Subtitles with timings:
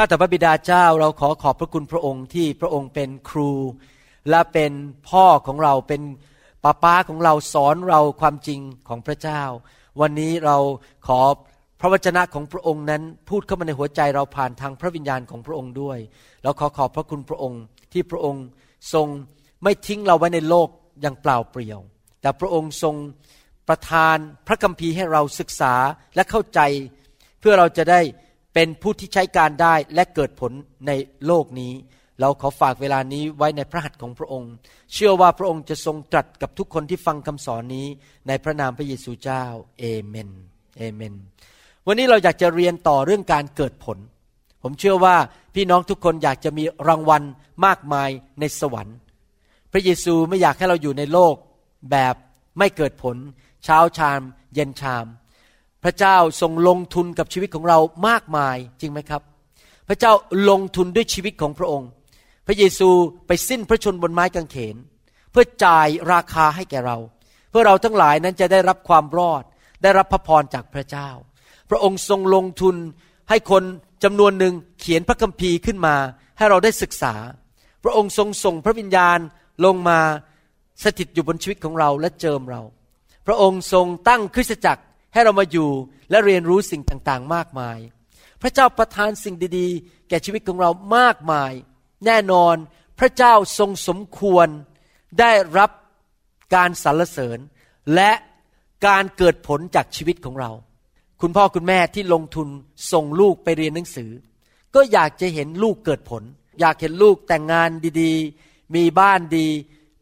[0.00, 3.52] ข้าแต่พระบิดาเจ้าเราขอขอบพระคุณพระองค์ที่พระองค์เป็นครู
[4.30, 4.72] และเป็น
[5.10, 6.02] พ่อของเราเป็น
[6.64, 9.42] ป้าป้าของเราสอนเราความจริงของพระเจ้า
[10.00, 10.56] วันนี้เรา
[11.06, 11.20] ขอ
[11.80, 15.98] พระวจนะของพระองค์นั้นพูดเข้ามาในหัวใจเราผ่านทางพระวิญญาณของพระองค์ด้วย
[16.42, 17.62] เราขอขอบพระคุณพระองค์
[17.92, 18.44] ที่พระองค์
[18.92, 19.06] ทรง
[19.62, 20.68] ไม่ทิ้งเราไว้ในโลก
[21.02, 21.80] อย่างเปล่าเปลี่ยว
[22.20, 22.94] แต่พระองค์ทรง
[23.68, 25.74] ประทานพระคัมภีร์ให้เราศึกษา
[26.14, 26.60] และเข้าใจ
[27.40, 28.00] เพื่อเราจะได้
[28.60, 30.52] เป็นผู้ที่ใช้การได้และเกิดผล
[30.86, 30.92] ใน
[31.26, 31.72] โลกนี้
[32.20, 34.52] เราขอฝากเวลานี้ไว้ในพระหัตถ์ของพระองค์
[34.92, 37.86] เชื่อว่าพระองค์จะทรงตรัสกับทุกคนที่ฟังคำสอนนี้
[38.28, 39.44] ในพระนามพระเยซูเจ้า
[39.78, 40.30] เอเมน
[40.78, 41.14] เอเมน
[41.86, 43.98] วันนี้เราอยากจะเรียนต่อเรื่องการเกิดผล
[44.62, 45.16] ผมเชื่อว่า
[45.54, 47.22] พี่น้องทุกคนอยากจะมีรางวัล
[47.66, 48.96] มากมายในสวรรค์
[49.72, 51.34] พระเยซูไม่อยากให้เราอยู่ในโลก
[51.90, 52.14] แบบ
[52.58, 53.16] ไม่เกิดผล
[53.64, 54.20] เช้าชาม
[54.54, 55.06] เย็นชาม
[55.88, 59.22] ระเจ้าทรงลงทุนกับชีวิตของเรามากมายจริงไหมครับ
[59.88, 60.12] พระเจ้า
[60.50, 61.88] ลงทุนด้วยชีวิตของพระองค์
[62.46, 62.90] พระเยซู
[63.26, 64.76] ไปสิ้นพระชนบนไม้กางเขน
[65.30, 66.96] เพื่อจ่ายราคาให้แก่เรา
[67.50, 69.42] เพื่อเราทั้งหลายนั้นจะได้รับความรอด
[69.82, 71.08] ได้รับพระพรจากพระเจ้า
[71.70, 72.76] พระองค์ทรงลงทุน
[73.28, 73.62] ให้คน
[74.04, 75.96] จำนวนหนึ่งเขียนพระคัมภีร์ขึ้นมา
[76.38, 77.14] ให้เราได้ศึกษา
[77.84, 79.18] พระองค์ทรงส่งพระวิญญาณ
[79.64, 79.98] ลงมา
[80.84, 82.62] สถิตอยู่บนชีวิตของเราและเจิมเรา
[83.26, 85.70] พระองค์ทรงตั้งคริสตจักร ให้เรามาอยู่
[86.10, 87.78] และเรียนรู้สิ่งต่างๆ มากมาย
[88.42, 91.52] พระเจ้าประทานสิ่งดีๆ แก่ชีวิตของเรามากมาย
[92.06, 92.56] แน่นอน
[92.98, 94.48] พระเจ้าทรงสมควร
[95.20, 95.70] ได้รับ
[96.54, 97.38] การสรรเสริญ
[97.94, 98.12] และ
[98.86, 100.50] การเกิดผลจากชีวิตของเรา
[101.20, 102.48] คุณพ่อคุณแม่ที่ลงทุน
[102.92, 104.10] ส่งลูกไปเรียนหนังสือ
[104.74, 106.22] ก็อยากจะเห็นลูกเกิดผล
[106.60, 107.70] อยากเห็นลูกแต่งงาน
[108.02, 109.48] ดีๆ มีบ้านดี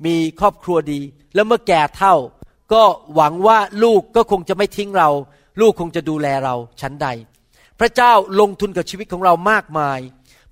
[0.06, 1.00] มีครอบครัวดี
[1.34, 2.15] แล้วเมื่อแก่เท่า
[2.72, 2.82] ก็
[3.15, 5.09] หวังว่าลูกก็คงจะไม่ทิ้งเรา
[5.60, 7.09] ลูกคงจะดูแลเราชั้นใด
[7.81, 9.99] พระเจ้าลงทุนกับชีวิตของเรามากมาย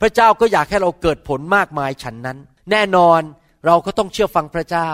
[0.00, 2.38] พระเจ้าก็อยากให้เราเกิดผลมากมายฉันนั้น
[2.70, 3.20] แน่นอน
[3.66, 4.90] เราก็ต้องเชื่อฟังพระเจ้า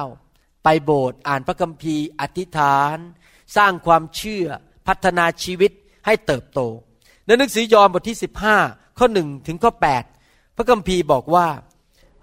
[0.64, 2.96] ไปโบสถ์อ่านพระคัมภีร์ อธิษฐาน
[3.56, 4.46] สร้างความเชื่อ
[4.86, 5.70] พัฒนาชีวิต
[6.06, 6.60] ให้เติบโต
[7.26, 8.18] ในหนังสือยอห์นบทที่
[8.58, 9.72] 15 ข้อหนึ่งถึงข้อ
[10.14, 11.46] 8 พระคัมภีร์บอกว่า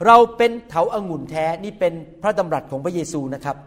[0.06, 3.58] เราเป็นเถาอางุ่นแท้นี่เป็นพระดำรัสของพระเยซูนะครับ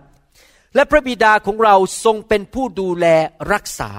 [0.75, 3.07] และพระบิดาของเราทรงเป็นผู้ดูแล
[3.53, 3.91] รักษา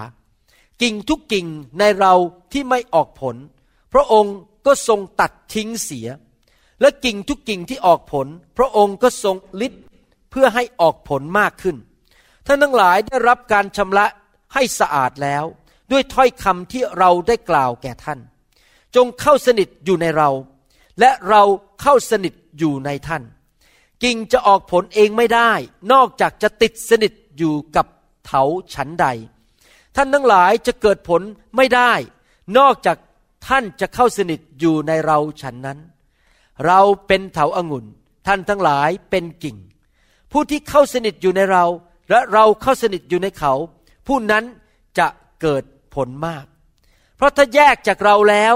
[0.82, 1.46] กิ่งทุกกิ่ง
[1.78, 2.14] ในเรา
[2.52, 3.36] ที่ไม่ออกผล
[3.92, 6.08] พระองค์ก็ทรงตัดทิ้งเสีย
[6.80, 8.26] และกิ่งทุกกิ่งที่ออกผล
[8.58, 9.82] พระองค์ก็ทรงฤทธิ์
[10.30, 11.76] เพื่อให้ออกผลมากขึ้น
[12.46, 14.06] ท่านทั้งหลายได้รับการชำระ
[14.54, 15.44] ให้สะอาดแล้ว
[15.90, 18.18] ด้วยถ้อยคำที่เราได้กล่าวแก่ท่าน
[18.96, 20.30] จงเข้าสนิทอยู่ในเรา
[21.00, 21.42] และเรา
[21.82, 23.22] เข้าสนิทอยู่ในท่าน
[24.02, 25.52] กิ่งจะออกผลเองไม่ได้
[25.92, 27.86] นอกจากจะติดสนิทอยู่กับ
[28.26, 28.42] เถา
[28.74, 29.06] ฉันใด
[29.96, 31.22] ท่านทั้งหลายจะเกิดผล
[31.56, 31.92] ไม่ได้
[32.58, 32.96] นอกจาก
[33.48, 35.78] ท่านจะเข้าสนิทอยู่ในเราฉันนั้น
[36.66, 37.86] เราเป็นเถาอางุ่น
[38.26, 39.56] ท่านทั้งหลายเป็นกิ่ง
[40.32, 41.64] ผู้ที่เข้าสนิทอยู่ในเรา
[42.10, 43.52] และเราเข้าสนิทอยู่ในเขา
[44.06, 44.44] ผู้นั้น
[44.98, 45.06] จะ
[45.42, 45.62] เกิด
[45.94, 46.44] ผลมาก
[47.16, 48.54] เพราะถ้าแยกจากเราแล้ว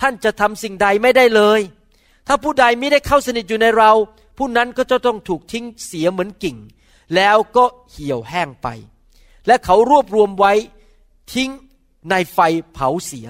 [0.00, 1.60] ท่านจะทำสิ่งใดไม่ได้เลย
[2.26, 3.90] ถ้าผู้ใดไม่ได้เข้าสนิทอยู่ในเรา
[4.36, 6.56] ผู้นั้นก็จะต้องถูกทิ้งเสียเหมือนกิ่ง
[7.14, 8.68] แล้วก็เหี่ยวแห้งไป
[9.46, 10.52] และเขารวบรวมไว้
[11.32, 11.50] ทิ้ง
[12.10, 12.38] ในไฟ
[12.72, 13.26] เผาเสีย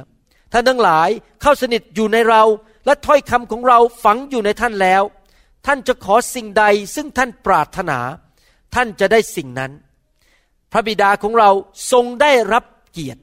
[0.52, 1.08] ท่านทั้งหลาย
[1.40, 2.42] เข้าสนิทอยู่ในเรา
[2.84, 5.02] และถ้อยคำของเราฝังอยู่ในท่านแล้ว
[5.66, 7.98] ท่านจะขอสิ่งใดซึ่งท่านปรารถนา
[8.74, 9.72] ท่านจะได้สิ่งนั้น
[10.72, 11.50] พระบิดาของเรา
[11.92, 13.22] ทรงได้รับเกียรติ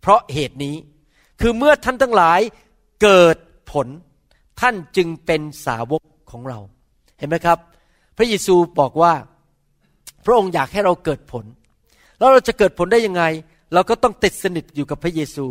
[0.00, 0.76] เพราะเหตุนี้
[1.40, 2.40] คือเมื่อท่านทั้งหลาย
[3.02, 3.36] เกิด
[3.70, 3.86] ผล
[4.60, 6.58] ท่านจึงเป็นสาวกของเรา
[7.18, 7.58] เห็นไหมครับ
[8.16, 9.12] พระเยซูบอกว่า
[10.24, 11.44] พระองค์อยากให้เราเกิดผล
[12.18, 13.22] แล้วเราจะเกิดผลได้ยังไง
[13.74, 15.46] เราก็ต้องติดสนิทอยู่กับพระเยซู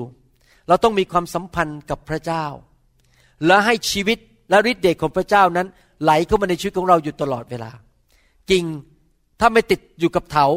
[0.68, 2.46] เราต้องมีความสัมพันธ์กับพระเจ้า
[3.46, 4.18] และให้ชีวิต
[4.50, 5.68] และฤทธิ์เดชของพระเจ้านั้น
[6.04, 7.72] ไหลเข้ามาในชีวิตของเราอยู่ตลอดเวลา
[8.50, 8.64] จริง
[9.40, 10.48] ถ้าไม่ติดอยู่กับเถา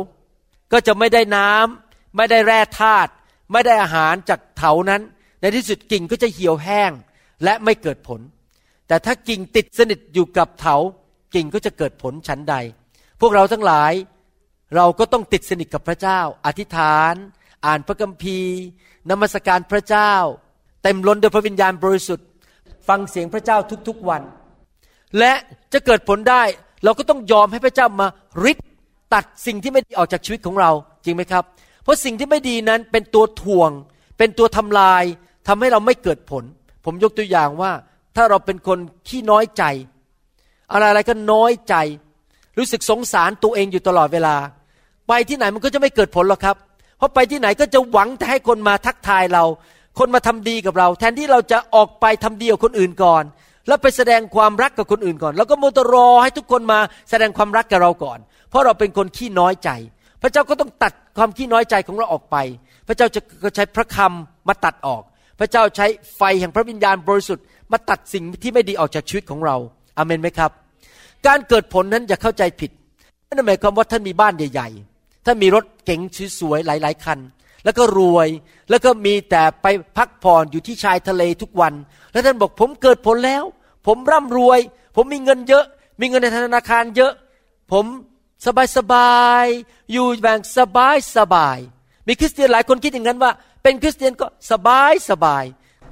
[0.72, 3.10] ก็จะไม่ได้น้ำไม่ได้แร่ธาตุ
[3.52, 5.02] ไม่ได้อาหารจากเถานั้น
[5.40, 6.90] ในที่สุดกิ่งก็จะเหี่ยวแห้ง
[7.44, 8.20] และไม่เกิดผล
[8.88, 10.76] แต่ถ้ากิ่งติดสนิทอยู่กับเถา
[11.34, 12.54] กิ่งก็จะเกิดผลชั้นใด
[13.20, 13.92] พวกเราทั้งหลาย
[14.76, 17.14] เราก็ต้องติดสนิทกับพระเจ้า อธิษฐาน
[17.66, 18.56] อ่านพระคัมภีร์
[19.10, 20.12] นมัสการพระเจ้า
[20.82, 22.26] เต็มล้นด้วยพระวิญญาณบริสุทธิ์
[22.88, 23.58] ฟังเสียงพระเจ้า
[23.88, 24.22] ทุกๆวัน
[25.18, 25.32] และ
[25.72, 26.42] จะเกิดผลได้
[26.84, 28.06] เราก็ต้องยอมให้พระเจ้ามา
[28.44, 28.58] ริด
[29.14, 30.70] ตัดสิ่งที่ไม่ดีออกจากชีวิตของเรา
[31.04, 31.44] จริงไหมครับ
[31.82, 33.70] เพราะสิ่งที่ไม่ดีนั้นเป็นตัวถ่วง
[34.18, 35.04] เป็นตัวทำลาย
[35.48, 36.44] ทำให้เราไม่เกิดผล
[36.84, 37.72] ผมยกตัวอย่างว่า
[38.18, 38.78] ถ้าเราเป็นคน
[39.08, 39.64] ขี้น้อยใจ
[40.72, 41.74] อะไรอะไรก็น้อยใจ
[42.58, 44.36] รู้สึกสงสารตัวเองอยู่ตลอดเวลา
[45.08, 46.56] ไปที่ไหนมันก็จะไม่เกิดผลหรอกครับ
[46.98, 49.44] เพราะไปที่ไหนก็จะหวังแต่ให้คนมาทักทายเรา
[49.98, 53.24] คนมาทำดีกับเรา แทนที่เราจะออกไปทำดีกับคนอื่นก่อน
[53.68, 56.78] แล้วไปแสดงความรักกับคนอื่นก่อน แล้วก็มตรอให้ทุกคนมา
[57.10, 58.18] แสดงความรักกับเราก่อน
[58.50, 59.70] เพราะเราเป็นคนขี้น้อยใจ
[60.22, 62.36] พระเจ้าก็ต้องตัดความขี้น้อยใจของเราออกไป
[62.88, 63.20] พระเจ้าจะ
[63.56, 65.02] ใช้พระคำมาตัดออก
[65.38, 65.86] พระเจ้าใช้
[66.16, 69.56] ไฟแห่งพระวิญญาณบริสุทธิ์ มาตัดสิ่งที่ไม่ดีออกจากชีวิตของเรา
[69.96, 70.50] อเมนไหมครับ
[71.26, 72.70] การเกิดผลนั้นอย่าเข้าใจผิด
[73.24, 74.68] ไม่ได้หมายความว่าท่านมีบ้านใหญ่
[74.98, 76.00] ๆ ท่านมีรถเก๋ง
[76.38, 77.18] สวยๆหลาย ๆ คัน
[77.64, 78.28] แล้วก็รวย
[78.70, 79.66] แล้วก็มีแต่ไป
[79.96, 81.74] พักผ่อนอยู่ที่ชายทะเลทุกวัน
[82.12, 83.44] แล้วท่านบอกผมเกิดผลแล้ว
[83.86, 84.60] ผมร่ำรวย
[84.96, 85.64] ผมมีเงินเยอะ
[86.00, 87.12] มีเงินในธนาคารเยอะ
[87.72, 87.84] ผม
[88.46, 89.46] สบายสบาย
[89.92, 91.58] อยู่แบบสบายสบาย
[92.06, 93.32] มีคริสเตียนหลายคนคิดอย่างนั้นว่า
[93.62, 95.44] เป็นคริสเตียนก็สบายสบาย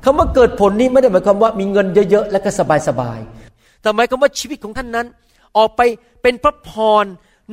[0.09, 3.19] คำว่าเกิดผลนี้ไม่ได้หมายความว่ามีเงินเยอะๆแล้วก็สบายสบาย
[3.81, 5.07] แต่หมายความว่าชีวิตของท่านนั้น
[5.57, 5.81] ออกไป
[6.23, 6.71] เป็นพระพ
[7.03, 7.05] ร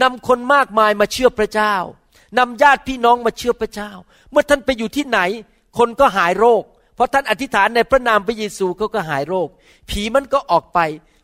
[0.01, 1.75] นำคนมากมายมาเชื่อพระเจ้า
[2.39, 3.91] นำญาติพี่น้องมาเชื่อพระเจ้า
[4.31, 5.19] เมื่อท่านไปอยู่ที่ไหน
[5.77, 6.63] คนก็หายโรค
[6.95, 9.47] เพราะท่านอธิษฐานในพระนามพระเยซูเขาก็หายโรค
[9.89, 10.79] ผีมันก็ออกไป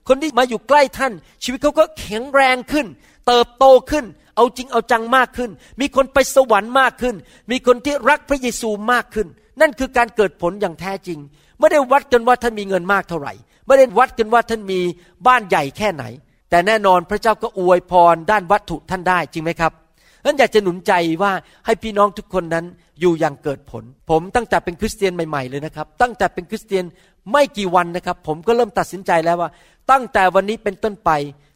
[0.08, 2.86] คนที่มาอยู่ใกล้ท่าน ชีวิตเขาก็แข็งแรงขึ้น
[3.28, 4.06] เติบโตขึ้น
[4.36, 7.16] เอาจริงเอาจังมากขึ้น มีคนไปสวรรค์มากขึ้น
[7.52, 9.28] มีคนที่รักพระเยซูมากขึ้น
[9.62, 11.20] นั่นคือการเกิดผลอย่างแท้จริง
[11.60, 13.34] ไม่ได้วัดกันว่าท่านมีเงินมากเท่าไหร่
[13.68, 14.80] ไม่ได้วัดกันว่าท่านมี
[15.28, 16.04] บ้านใหญ่แค่ไหน
[16.50, 19.74] แต่แน่นอนพระเจ้าก็อวยพรด้านวัตถุท่านได้จริงไหมครับ
[20.26, 21.32] นั้นอยากจะหนุนใจว่า
[21.66, 22.66] ให้พี่น้องทุกคนนั้น
[23.00, 26.86] อยู่อย่างเกิดผล ผมตั้งแต่เป็นคริสเตียนใหม่ๆเลยนะครับ ตั้งแต่เป็นคริสเตียน
[27.32, 29.50] ไม่กี่วันนะครับ ผมก็เริ่มตัดสินใจแล้วว่า
[29.92, 31.10] ตั้งแต่วันนี้เป็นต้นไป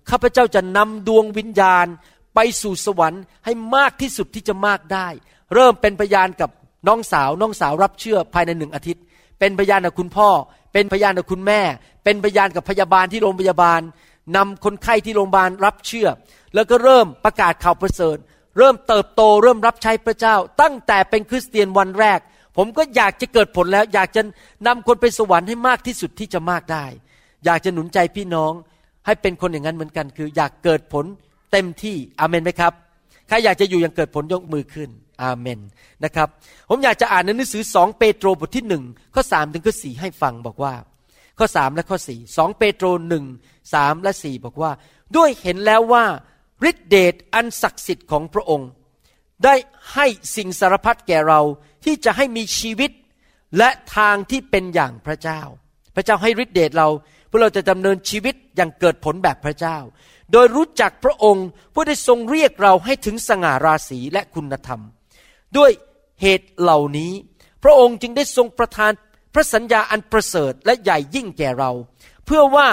[0.09, 1.87] ข้าพเจ้าจะนำดวงวิญญาณ
[2.35, 5.07] ไปสู่สวรรค์ให้มากที่สุดที่จะมากได้
[5.53, 6.49] เริ่มเป็นพยานกับ
[6.87, 9.03] น้องสาวน้องสาวรับเชื่อภายในหนึ่งอาทิตย์
[9.39, 10.29] เป็นพยานกับคุณพ่อ
[10.73, 11.61] เป็นพยานกับคุณแม่
[12.03, 13.81] เป็นพยานกับพยาบาลที่โรงพยาบาล
[14.35, 16.07] นำคนไข้ที่โรงพยาบาลรับเชื่อ
[16.53, 18.17] แล้วก็เริ่มประกาศข่าวประเสริฐ
[18.57, 22.19] เริ่มเติบโตเริ่มรับใช้พระเจ้า ตั้งแต่เป็นคริสเตียนวันแรก
[22.57, 24.21] ผมก็อยากจะเกิดผลแล้ว อยากจะ
[24.67, 26.85] นำคนไปสวรรค์ให้มากที่สุดที่จะมากได้
[27.45, 28.53] อยากจะหนุนใจพี่น้อง
[29.05, 31.05] ให้เป็นคนอย่างนั้นเหมือนกัน คืออยากเกิดผล
[31.51, 32.73] เต็มที่อเมนไหมครับ
[33.27, 34.89] ใครอยากจะอยู่อย่างเกิดผลยกมือขึ้น
[35.21, 35.59] อาเมน
[36.03, 36.27] นะครับ
[36.69, 38.83] ผมอยากจะอ่านในหนังสือสองเปโตรบทที่หนึ่ง
[39.15, 40.73] ข้อสามถึงข้อสี่ให้ฟังบอกว่า
[41.39, 43.25] ข้อสามและข้อสี่สองเปโตรหนึ่ง
[43.73, 44.71] สามและสี่บอกว่า
[45.15, 46.05] ด้วยเห็นแล้วว่า
[46.69, 48.69] ฤทธิเดชอันศักดิ์สิทธิ์ของพระองค์
[49.43, 49.55] ได้
[49.93, 50.05] ให้
[50.35, 51.41] สิ่งสารพัดแก่เรา
[51.85, 52.91] ที่จะให้มีชีวิต
[53.57, 55.41] และทางที่เป็นอย่างพระเจ้า
[55.95, 56.87] พระเจ้าให้ฤทธิเดชเรา
[57.27, 59.77] เพื่อเราจะดำเนินชีวิตอย่างเกิดผลแบบพระเจ้า
[60.31, 64.81] โดยรู้จักพระองค์ผู้ได้ทรงเรียกเราให้ถึงสง่าราศีและคุณธรรม
[65.57, 65.71] ด้วย
[66.21, 67.11] เหตุเหล่านี้
[67.63, 68.91] พระองค์จึงได้ทรงประทาน
[69.33, 71.71] พระสัญญาอันประเสริฐและใหญ่ยิ่งแก่เรา
[72.25, 72.67] เพื่อว่า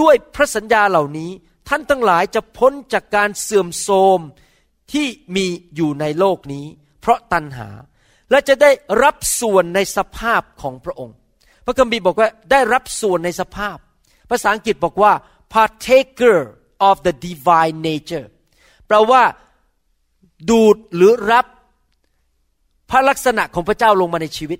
[0.00, 1.30] ด้วยพระสัญญาเหล่านี้
[1.68, 4.20] ท่านทั้งหลายจะพ้นจากการเสื่อมโทรม
[4.92, 5.06] ที่
[5.36, 6.66] มีอยู่ในโลกนี้
[7.00, 7.68] เพราะตัณหา
[8.30, 8.70] และจะได้
[9.02, 11.16] รับส่วนในสภาพของพระองค์
[11.64, 13.76] พระคัมภีร์บอกว่าได้รับส่วนในสภาพ
[14.30, 15.12] ภาษาอังกฤษบอกว่า
[15.54, 16.38] partaker
[16.88, 18.26] of the divine nature
[18.86, 19.22] แปลว่า
[20.50, 21.46] ดูดหรือรับ
[22.90, 24.58] พระลักษณะของพระเจ้าลงมาในชีวิต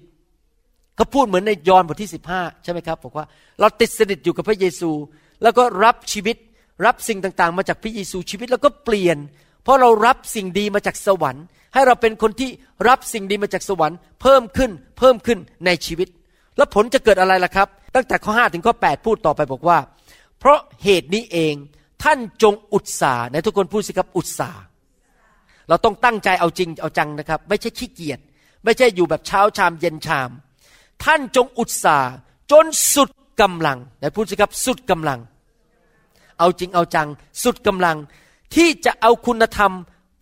[0.97, 3.27] เขาพูดเหมือนในยอห์นบทที่ 15 ใช่ไหมครับบอกว่า
[3.61, 4.91] เราติดสนิทอยู่กับพระเยซู
[5.43, 6.37] แล้วก็รับชีวิต
[6.87, 9.19] รับสิ่งต่างๆ มาจากพระเยซูชีวิตแล้วก็เปลี่ยน
[9.63, 11.45] เพราะเรารับสิ่งดีมาจากสวรรค์
[11.75, 12.51] ให้เราเป็นคนที่
[12.89, 16.09] รับสิ่งดีมาจากสวรรค์ เพิ่มขึ้นเพิ่มขึ้นในชีวิต
[16.57, 19.79] แล้วผลจะเกิดอะไรล่ะครับ ตั้งแต่ข้อ5ถึงข้อ8พูดต่อไปบอกว่า
[20.39, 21.55] เพราะเหตุนี้เอง
[22.03, 24.62] ท่านจงอุตสาห์ในทุกคนพูดสิครับอุตสาห์
[25.69, 28.21] เราต้องตั้งใจเอาจริงเอาจังนะครับ ไม่ใช่ขี้เกียจ
[28.65, 30.31] ไม่ใช่อยู่แบบเช้าชามเย็นชาม
[31.05, 32.12] ท่านจงอุตสาห์
[32.50, 33.11] จนสุด
[33.41, 35.21] กำลังไหนพูดสิครับสุดกำลัง
[36.38, 37.09] เอาจริงเอาจัง
[37.43, 37.97] สุดกำลัง
[38.55, 39.73] ที่จะเอาคุณธรรม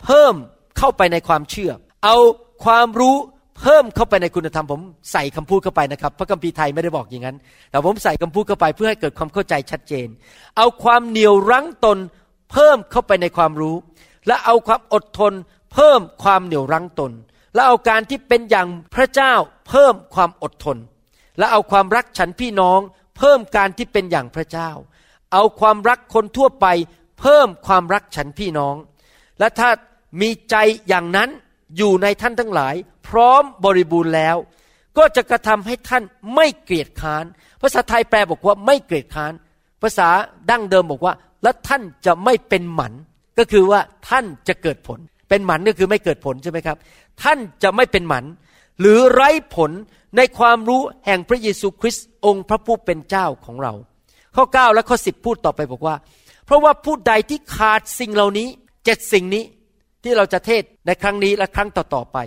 [0.02, 0.34] เพิ่ม
[0.78, 1.72] เข้าไปในความเชื่อ
[2.04, 2.16] เอา
[2.64, 3.16] ความรู้
[3.58, 4.80] เพิ่มเข้าไปในคุณธรรมผม
[5.12, 7.36] ใส่คำพูดเข้าไปนะครับ พระคัมภีร์ไทยไม่ได้บอกอย่างนั้น
[7.70, 10.08] แต่ผมใส่คำพูดเข้าไปเพื่อให้เกิดความเข้าใจชัดเจน
[10.56, 11.98] เอาความเหนียวรั้งตน
[12.52, 13.76] เพิ่มเข้าไปในความรู้
[14.26, 15.32] และเอาความอดทน
[15.74, 17.12] เพิ่มความเหนียวรั้งตน
[17.54, 19.32] และเอาการที่เป็นอย่างพระเจ้า
[19.68, 20.78] เพิ่มความอดทน
[21.38, 22.80] และเอาความรักฉันพี่น้อง
[23.18, 24.70] เพิ่มการที่เป็นอย่างพระเจ้า
[25.32, 26.66] เอาความรักคนทั่วไป
[27.20, 28.74] เพิ่มความรักฉันพี่น้อง
[29.38, 29.68] และถ้า
[30.20, 30.56] มีใจ
[30.88, 31.30] อย่างนั้น
[31.76, 32.74] อยู่ในท่านทั้งหลาย
[33.08, 34.36] พร้อมบริบูรณ์แล้ว
[34.98, 36.02] ก็จะกระทำให้ท่าน
[36.34, 37.24] ไม่เกลียดค้าน
[37.62, 39.32] ภาษาไทยแปลบอกว่าไม่เกลียดค้าน
[39.82, 40.08] ภาษา
[40.50, 42.92] ดั้งเดิมบอกว่า และท่านจะไม่เป็นหมัน
[43.38, 46.76] ก็คือว่าท่านจะเกิดผล เป็นหมันก็คือไม่เกิดผลใช่ไหมครับ
[47.22, 48.24] ท่านจะไม่เป็นหมัน
[48.80, 49.70] หรือไร้ผล
[50.16, 53.72] ในความรู้แห่งพระเยซูคริสต์องค์พระผู้เป็นเจ้าของเรา
[54.36, 55.96] ข้อ 9 และข้อ 10 พูดต่อไปบอกว่า
[56.46, 58.48] เพราะว่าผู้ใดที่ขาดสิ่งเหล่านี้
[58.84, 59.44] เจ็ดสิ่งนี้
[60.04, 62.18] ที่เราจะเทศในครั้งนี้และครั้งต่อๆไป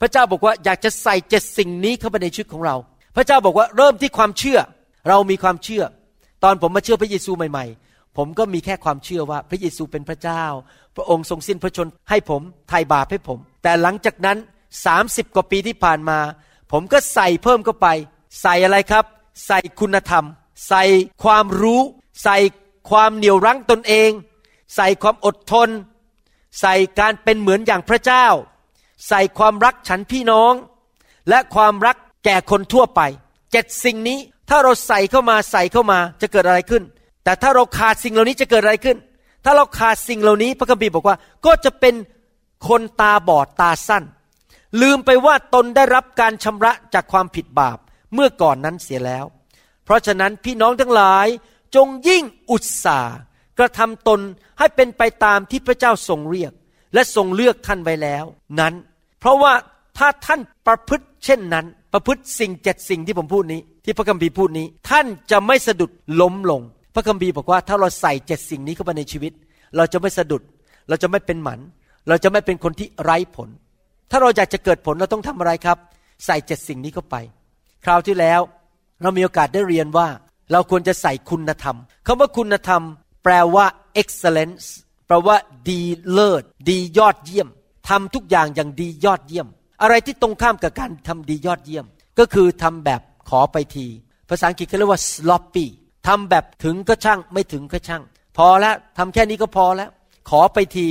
[0.00, 2.76] พระเจ้าบอกว่าอยากจะใส่เจ็ดสิ่งนี้เข้าไปในชีวิตของเรา
[3.16, 4.58] พระเจ้าบอกว่าเริ่มที่ความเชื่อ
[5.08, 5.84] เรามีความเชื่อ
[6.44, 10.44] ตอนผมมาเชื่อพระเยซูใหม่ ๆ ผมก็มีแค่ความเชื่อว่าพระเยซูเป็นพระเจ้า
[10.96, 14.38] พระองค์ทรงสิ้นพระชนให้ผมไถ่บาปให้ผม แต่หลังจากนั้น
[14.86, 16.18] 30กว่าปีที่ผ่านมา
[16.72, 17.88] ผมก็ใส่เพิ่มเข้าไป
[18.42, 19.04] ใส่อะไรครับ
[19.46, 20.24] ใส่คุณธรรม
[20.68, 20.82] ใส่
[21.24, 21.80] ความรู้
[22.24, 22.36] ใส่
[22.90, 24.10] ความเหนี่ยวรั้งตนเอง
[24.76, 25.68] ใส่ความอดทน
[26.60, 28.26] ใส่การเป็นเหมือนอย่างพระเจ้า
[29.08, 30.52] ใส่ความรักฉันพี่น้อง
[31.28, 33.00] และความรักแก่คนทั่วไป
[33.52, 34.18] เจ็ดสิ่งนี้
[34.48, 36.82] ถ้าเราใส่เข้ามาใส่เข้ามาจะเกิดอะไรขึ้น
[37.24, 38.96] แต่ถ้าเราขาดสิ่งเหล่านี้จะเกิดอะไรขึ้น
[39.44, 41.16] ถ้าเราขาดสิ่งเหล่านี้พระคัมภีร์บอกว่า
[41.46, 41.94] ก็จะเป็น
[42.68, 44.04] คนตาบอดตาสั้น
[44.82, 47.78] ลืมไปว่าตนได้รับการชำระจากความผิดบาป
[48.14, 49.24] เมื่อก่อนนั้นเสียแล้ว
[49.84, 51.26] เพราะฉะนั้นพี่น้องทั้งหลาย
[51.74, 53.16] จงยิ่งอุตสาห์
[53.58, 54.20] กระทำตน
[54.58, 56.52] ให้เป็นไปตามที่พระเจ้าทรงเรียก
[56.94, 58.24] และทรงเลือกท่านไว้แล้ว
[58.60, 58.74] นั้น
[59.20, 59.52] เพราะว่า
[59.98, 65.90] ถ้าท่านประพฤติเช่นนั้น ประพฤติสิ่งเจ็ดสิ่งที่ผมพูดนี้ ที่พระคัมภีร์พูดนี้ ท่านจะไม่สะดุด
[66.20, 66.60] ล้มลง
[66.94, 69.32] พระคัมภีร์บอกว่าถ้าเราใส่เจ็ดสิ่งนี้เข้าไปในชีวิต
[69.76, 70.42] เราจะไม่สะดุด
[70.88, 71.60] เราจะไม่เป็นหมัน
[72.08, 73.48] เราจะไม่เป็นคนที่ไร้ผล
[74.10, 75.78] ถ้าเราอยากจะเกิดผลเราต้องทำอะไรครับ
[76.26, 77.16] ใส่เจ็ดสิ่งนี้เข้าไป
[77.84, 78.40] คราวที่แล้ว
[79.02, 80.08] เรามีโอกาสได้เรียนว่า
[80.52, 82.82] เราควรจะใส่คุณธรรมคำว่าคุณธรรม
[83.22, 83.66] แปลว่า
[84.00, 84.66] excellence
[85.06, 85.36] แปลว่า
[85.68, 85.80] ดี
[86.12, 87.48] เลิศ ดียอดเยี่ยม
[87.88, 89.46] ทำทุกอย่างอย่างดียอดเยี่ยม
[89.82, 91.86] อะไรที่ตรงข้ามกับการทำดียอดเยี่ยม
[92.18, 93.00] ก็คือทำแบบ
[93.30, 93.86] ขอไปที
[94.28, 95.66] ภาษาอังกฤษเขาเรียกว่า sloppy
[96.08, 98.02] ทำแบบถึงก็ช่าง ไม่ถึงก็ช่าง
[98.36, 99.90] พอแล้วทำแค่นี้ก็พอแล้ว
[100.30, 100.86] ขอไปที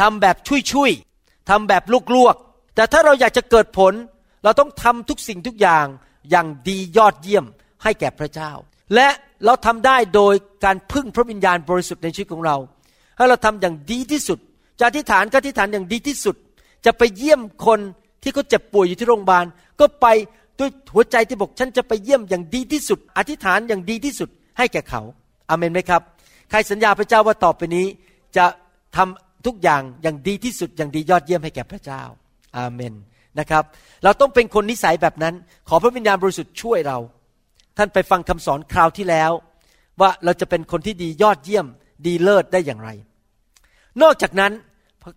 [0.00, 0.36] ทำแบบ
[0.72, 1.82] ชุยๆทำแบบ
[2.14, 3.92] ลวกๆ แต่ถ้าเราอยากจะเกิดผล
[4.44, 5.86] เราต้องทำทุกสิ่งทุกอย่าง
[6.30, 7.44] อย่างดียอดเยี่ยม
[7.82, 8.52] ให้แก่พระเจ้า
[8.94, 9.08] และ
[9.44, 10.34] เราทำได้โดย
[10.64, 12.56] การพึ่งพระวิญญาณบริสุทธิ์ในชีวิตของเรา
[13.16, 14.38] ให้เราทำอย่างดีที่สุด
[14.78, 16.36] จะอธิษฐานก็อธิษฐานอย่างดีที่สุด
[16.86, 17.80] จะไปเยี่ยมคน
[18.22, 19.44] ที่เขาเจ็บป่วยอยู่ที่โรงพยาบาล
[19.80, 20.06] ก็ไป
[20.58, 25.02] ด้วยหัวใจที่บอกฉันจะไปเยี่ยมอย่างดีที่สุด อธิษฐานอย่างดีที่สุดให้แก่เขา
[25.50, 26.02] อเมนไหมครับ
[26.50, 27.86] ใครสัญญาพระเจ้าว่าต่อไปนี้
[28.36, 28.44] จะ
[28.96, 32.02] ทำทุกอย่างอย่างดีที่สุดอย่างดียอดเยี่ยมให้แก่พระเจ้า
[32.56, 32.94] อาเมน
[33.38, 33.64] นะครับ
[34.04, 35.34] เราต้องเป็นคนนิสัยแบบนั้น
[35.68, 36.98] ขอพระวิญญาณบริสุทธิ์ช่วยเรา
[37.76, 39.32] ท่านไปฟังคำสอนคราวที่แล้ว
[40.00, 41.66] ว่าเราจะเป็นคนที่ดียอดเยี่ยม
[42.06, 42.90] ดีเลิศได้อย่างไร
[44.02, 44.52] นอกจากนั้น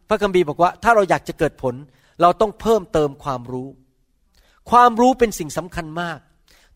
[0.10, 1.76] พระคัมภีร์บอกว่า ถ้าเราอยากจะเกิดผล
[2.22, 3.68] เราต้องเพิ่มเติมความรู้
[4.72, 6.20] ความรู้เป็นสิ่งสำคัญมาก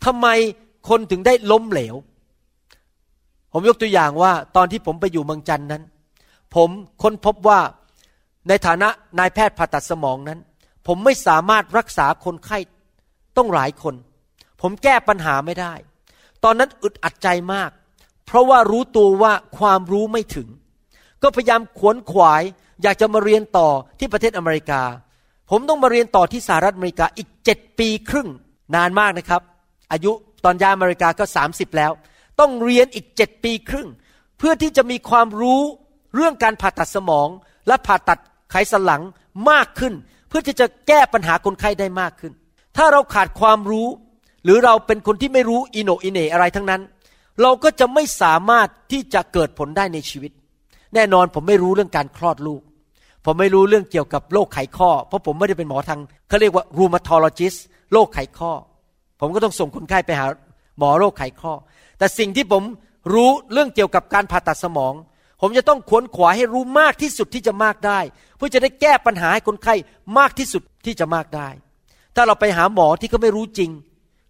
[0.06, 0.28] ทำไม
[0.90, 1.96] คนถึงได้ล้มเหลว
[3.54, 5.84] ผมยกตัวอย่างว่า ตอนที่ผมไปอยู่เมืองจันนั้น
[6.56, 6.70] ผม
[7.02, 7.60] ค้นพบว่า
[8.48, 10.40] ในฐานะนายแพทย์ผ่าตัดสมองนั้น
[10.88, 12.58] ผมไม่สามารถรักษาคนไข้
[13.38, 13.96] ต้องหลายคน
[14.62, 15.74] ผมแก้ปัญหาไม่ได้
[16.44, 17.72] ตอนนั้นอึดอัดใจมาก
[18.26, 20.48] เพราะว่ารู้ตัวว่าความรู้ไม่ถึง
[21.22, 22.44] ก็พยายามขวนขวาย
[22.84, 24.82] อยากจะมาเรียนต่อที่ประเทศอเมริกา
[25.50, 28.28] ผมต้องมาเรียนต่อที่สหรัฐอเมริกาอีกเจ็ดปีครึ่ง
[28.76, 29.42] นานมากนะครับ
[29.92, 30.12] อายุ
[30.46, 31.92] ตอนย้ายอเมริกาก็สามสิบแล้ว
[32.40, 33.88] ต้องเรียนอีกเจ็ดปีครึ่ง
[34.38, 35.62] เพื่อที่จะมีความรู้
[36.16, 37.28] เรื่องการผ่าตัดสมอง
[37.68, 38.20] และผ่าตัด
[38.52, 39.02] ไขสันหลัง
[39.50, 39.94] มากขึ้น
[40.30, 42.34] เพื่อที่จะแก้ปัญหาคนไข้ได้มากขึ้น
[42.78, 43.88] ถ้าเราขาดความรู้
[44.44, 46.82] หรือเราเป็นคนที่ไม่รู้อิโนอินเนอะไรทั้งนั้น
[47.42, 50.32] เราก็จะไม่สามารถที่จะเกิดผลได้ในชีวิต
[50.94, 52.62] แน่นอนผมไม่รู้เรื่องการคลอดลูก
[53.26, 57.56] ผมไม่รู้เรื่องเกี่ยวกับโรคไขข้อ เพราะผมไม่ได้เป็นหมอทางเขาเรียกว่ารูมาทอลจิส
[57.94, 58.52] โรคไขข้อ
[59.20, 60.28] ผมก็ต้องส่งคนไข้ไปหา
[60.80, 61.54] หมอโรคไขข้อ
[61.98, 62.64] แต่สิ่งที่ผม
[63.14, 64.94] รู้เรื่องเกี่ยวกับการผ่าตัดสมอง
[65.42, 68.00] ผมจะต้องขวนขวายให้รู้มากที่สุดที่จะมากได้
[68.38, 69.76] เพื่อจะได้แก้ปัญหาให้คนไข้
[70.18, 71.50] มากที่สุดที่จะมากได้
[72.16, 73.70] ถ้าเราไปหาหมอที่เขาไม่รู้จริง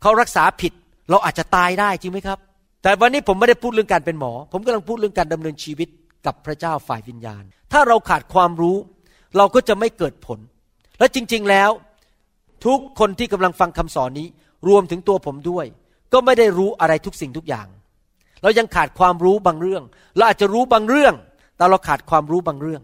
[0.01, 0.73] เขารักษาผิด
[1.09, 2.39] เราอาจจะตายได้จริงไหมครับ
[2.83, 5.89] แต่วันนี้ผมไม่ได้พูดเรื่องการเป็นหมอ ผมกำลังพูดเรื่องการดำเนินชีวิต
[6.25, 8.77] กับพระเจ้าฝ่ายวิญญาณ ถ้าเราขาดความรู้
[9.37, 10.39] เราก็จะไม่เกิดผล
[10.99, 11.69] และจริง ๆแล้ว
[12.65, 14.27] ทุกคนที่กำลังฟังคำสอนนี้
[14.67, 15.65] รวมถึงตัวผมด้วย
[16.13, 17.67] ก็ไม่ได้รู้อะไรทุกสิ่งทุกอย่าง
[18.43, 19.83] เรายังขาดความรู้บางเรื่อง
[20.15, 21.13] เราอาจจะรู้บางเรื่อง
[21.57, 22.81] แต่เราขาดความรู้บางเรื่อง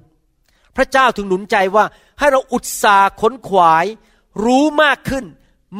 [0.76, 1.86] พระเจ้าถึงหนุนใจว่า
[2.20, 3.86] ให้เราอุตสาห์ขนขวาย
[4.46, 5.26] รู้มากขึ้น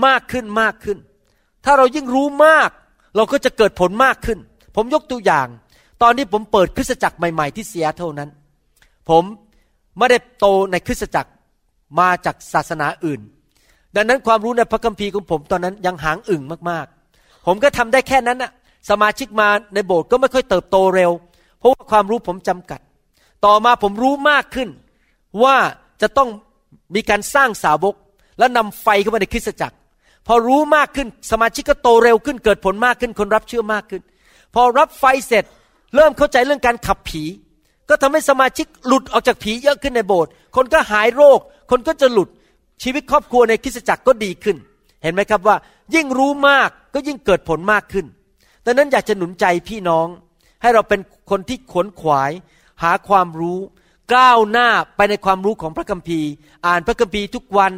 [0.06, 0.98] มากขึ้นมากขึ้น
[1.66, 2.70] ถ้าเรายิ่งรู้มาก
[3.16, 4.40] เราก็จะเกิดผลมากขึ้น
[4.76, 5.48] ผมยกตัวอย่าง
[6.02, 8.30] ตอนที่ผมเปิดคริสตจักรใหม่ๆ ที่เซียเท่านั้น
[9.10, 9.24] ผม
[9.98, 11.30] ไม่ได้โตในคริสตจักร
[12.00, 13.22] มาจากศาสนาอื่น
[13.96, 18.52] ดังนั้นความรู้ในพระคัมภีร์ของผมตอนนั้นยังหางอึ่งมากๆ ผมก็ทำได้แค่นั้นน่ะ
[18.90, 21.12] สมาชิกมาในโบสถ์ก็ไม่ค่อยเติบโตเร็ว
[21.60, 22.80] เพราะว่าความรู้ผมจำกัด
[23.46, 24.70] ต่อมาผมรู้มากขึ้น
[25.44, 25.56] ว่า
[26.02, 26.30] จะต้อง
[26.96, 27.96] มีการสร้างสาวก
[28.40, 29.76] และนำไฟเข้ามาในคริสตจักร
[30.28, 34.02] พอรู้มากขึ้นสมาชิกก็โตเร็วขึ้นเกิดผลมากขึ้นคนรับเชื่อมากขึ้น
[34.56, 35.44] พอรับไฟเสร็จ
[35.96, 37.24] เริ่มเข้าใจเรื่องการขับผี
[37.90, 41.40] ก็ทำให้สมาชิกหลุดออกจากผีเยอะขึ้นในโบสถ์คนก็หายโรค
[41.72, 42.30] คนก็จะหลุด
[42.84, 44.58] ชีวิตครอบครัวในคริสตจักรก็ดีขึ้น
[45.04, 45.56] เห็นไหมครับว่า
[45.96, 48.06] ยิ่งรู้มากก็ยิ่งเกิดผลมากขึ้น
[48.66, 50.08] ดังนั้นอยากจะหนุนใจพี่น้อง
[50.62, 52.32] ให้เราเป็นคนที่ขวนขวาย
[52.84, 53.60] หาความรู้
[54.16, 56.30] ก้าวหน้าไปในความรู้ของพระคัมภีร์
[56.66, 57.72] อ่านพระคัมภีร์ทุกวัน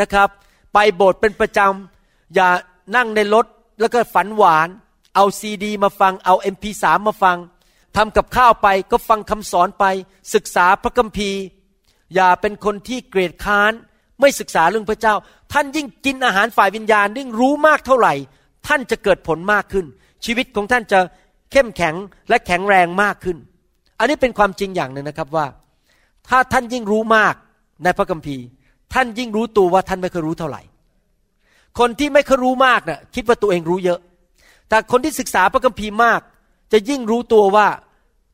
[0.00, 0.28] นะครับ
[0.74, 2.48] ไปโบสถ์เป็นประจำ อย่า
[2.96, 3.46] นั่งในรถ
[3.80, 4.68] แล้วก็ฝันหวาน
[5.14, 7.38] เอาซีดี มาฟัง เอาเอ็มพีสามมาฟัง
[7.96, 9.84] ทำกับข้าวไปก็ฟังคำสอนไป
[10.34, 11.40] ศึกษาพระคัมภีร์
[12.14, 13.72] อย่าเป็นคนที่เกลียดค้าน
[14.20, 15.14] ไม่ศึกษาเรื่องพระเจ้า
[15.52, 18.14] ท่านยิ่งกินอาหารฝ่ายวิญญาณยิ่งรู้มากเท่าไหร่
[18.66, 19.86] ท่านจะเกิดผลมากขึ้น
[20.24, 21.00] ชีวิตของท่านจะ
[21.52, 21.94] เข้มแข็ง
[22.28, 23.36] และแข็งแรงมากขึ้น
[23.98, 25.46] อันนี้เป็นความจริงอย่างหนึ่งนะครับว่า
[26.28, 27.34] ถ้าท่านยิ่งรู้มาก
[27.82, 28.44] ในพระคัมภีร์
[28.94, 30.62] ท่านยิ่งรู้ตัวว่าท่านไม่เคยรู้เท่าไหร่
[31.78, 34.00] คนที่ไม่เคยรู้มากนะ่ะคิดว่าตัวเองรู้เยอะ
[34.68, 36.20] แต่คนที่ศึกษาพระคัมภีร์มาก
[36.72, 37.66] จะยิ่งรู้ตัวว่า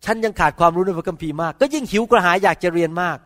[0.05, 3.19] ฉันยังขาดความรู้ในพระคัมภีร์มาก ก็ยิ่งหิวกระหายอยากจะเรียนมาก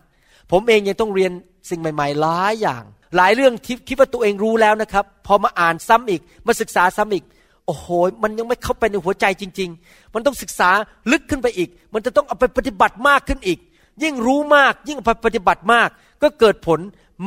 [0.53, 1.33] ผมเองยังต้องเรียน
[1.71, 2.83] สิ่งใหม่ๆหลายอย่าง
[3.17, 7.25] หลายเรื่องที่คิดว่าตัวเองรู้แล้วนะครับ พอมาอ่านซ้ำอีก มาศึกษาซ้ำอีก
[7.67, 7.87] โอ้โห
[8.23, 10.71] มันยังไม่เข้าไปในหัวใจจริง ๆ มันต้องศึกษา
[11.11, 13.59] ลึกขึ้นไปอีก มันจะต้องเอาไปปฏิบัติมากขึ้นอีก
[14.03, 15.89] ยิ่งรู้มาก ยิ่งไปปฏิบัติมาก
[16.23, 16.81] ก็เกิดผล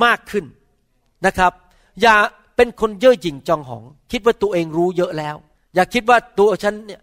[0.03, 0.45] มากขึ้น
[1.25, 1.51] นะครับ
[2.01, 2.15] อย่า
[2.55, 5.35] เป็นคนเย่อหยิ่งจองหอง คิดว่าตัวเองรู้เยอะแล้ว
[5.75, 7.01] อย่าคิดว่าตัวฉันเนี่ย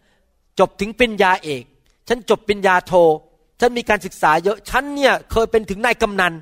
[0.59, 1.65] จบถึงปริญญาเอก
[2.09, 2.93] ฉันจบปริญญาโท
[3.61, 6.33] ฉันมีการศึกษาเยอะฉันเนี่ยเคยเป็นถึงนายกำนัน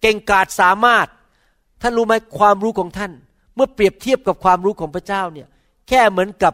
[0.00, 1.06] เก่งกาจสามารถ
[1.82, 3.12] ท่านรู้ไหมความรู้ของท่าน
[3.54, 5.48] เมื่อเปรียบเทียบกับความรู้ของพระเจ้าเนี่ย
[5.88, 6.52] แค่เหมือนกับ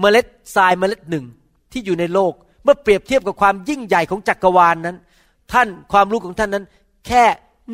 [0.00, 1.24] เมล็ดทรายเมล็ดหนึ่ง
[1.72, 2.32] ที่อยู่ในโลก
[2.64, 4.96] เมื่อเปรียบเทียบกับความยิ่งใหญ่ของจักรวาลนนั้น
[5.52, 6.64] ท่านความรู้ของท่านนั้น
[7.06, 7.24] แค่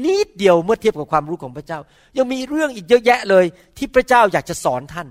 [0.04, 1.78] นิดเดียวเมื่อเทียบกับความรู้ของพระเจ้า
[2.16, 3.44] ยังมีเรื่องอีกเยอะแยะเลย
[3.76, 5.08] ที่พระเจ้าอยากจะสอนท่าน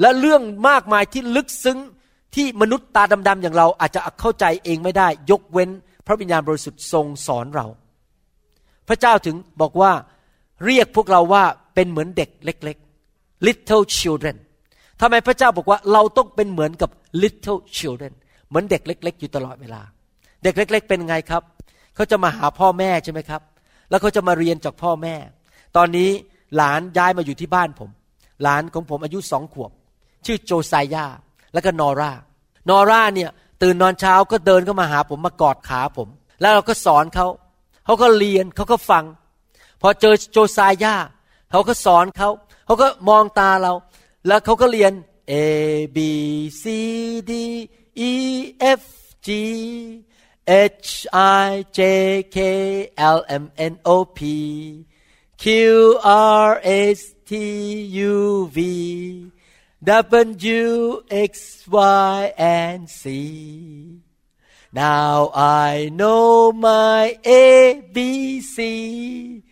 [0.00, 1.78] และเรื่องมากมายที่ลึกซึ้ง
[2.34, 5.70] ที่มนุษย์ตาดำๆอย่างเราอาจจะเข้าใจเองไม่ได้ ยกเว้น
[6.06, 7.66] พระวิญญาณบริสุทธิ์ทรงสอนเรา
[8.88, 9.92] พระเจ้าถึงบอกว่า
[10.64, 12.76] เรียกพวกเราว่าเป็นเหมือนเด็กเล็ก
[13.10, 14.36] ๆ little children
[15.00, 16.90] ทำไมพระเจ้าบอกว่าเราต้องเป็นเหมือนกับ
[17.22, 18.12] little children
[18.48, 19.80] เหมือนเด็กเล็ก ๆ อยู่ตลอดเวลา
[20.44, 21.42] เด็กเล็ก ๆ เป็นไงครับ
[21.94, 23.42] เขาจะมาหาพ่อแม่ใช่ไหมครับ
[23.94, 25.16] แล้วเขาจะมาเรียนจากพ่อแม่
[25.76, 26.10] ตอนนี้
[26.56, 27.90] หลานย้ายมาอยู่ที่บ้านผม
[28.42, 29.70] หลานของผมอายุสองขวบ
[30.26, 31.06] ชื่อโจไซยา
[31.52, 32.12] แล้วก็นอร่า
[32.70, 33.30] นอร่าเนี่ย
[33.62, 36.08] ตื่นนอนเช้าก็เดินเข้ามาหาผมมากอดขาผม
[36.40, 37.26] แล้วเราก็สอนเขา
[37.84, 39.04] เขาก็เรียนเขาก็ฟัง
[39.80, 40.94] พอเจอโจไซยา
[41.50, 42.28] เขาก็สอนเขา
[42.66, 43.72] เขาก็มองตาเรา
[44.26, 44.92] แล้วเขาก็เรียน
[45.30, 45.32] A
[45.96, 45.98] B
[46.62, 46.64] C
[47.30, 47.32] D
[48.10, 48.12] E
[48.80, 48.82] F
[49.26, 49.28] G
[50.46, 54.86] H I J K L M N O P
[55.38, 59.30] Q R S T U V
[59.82, 64.00] W X Y and Z
[64.72, 69.42] Now I know my A B C.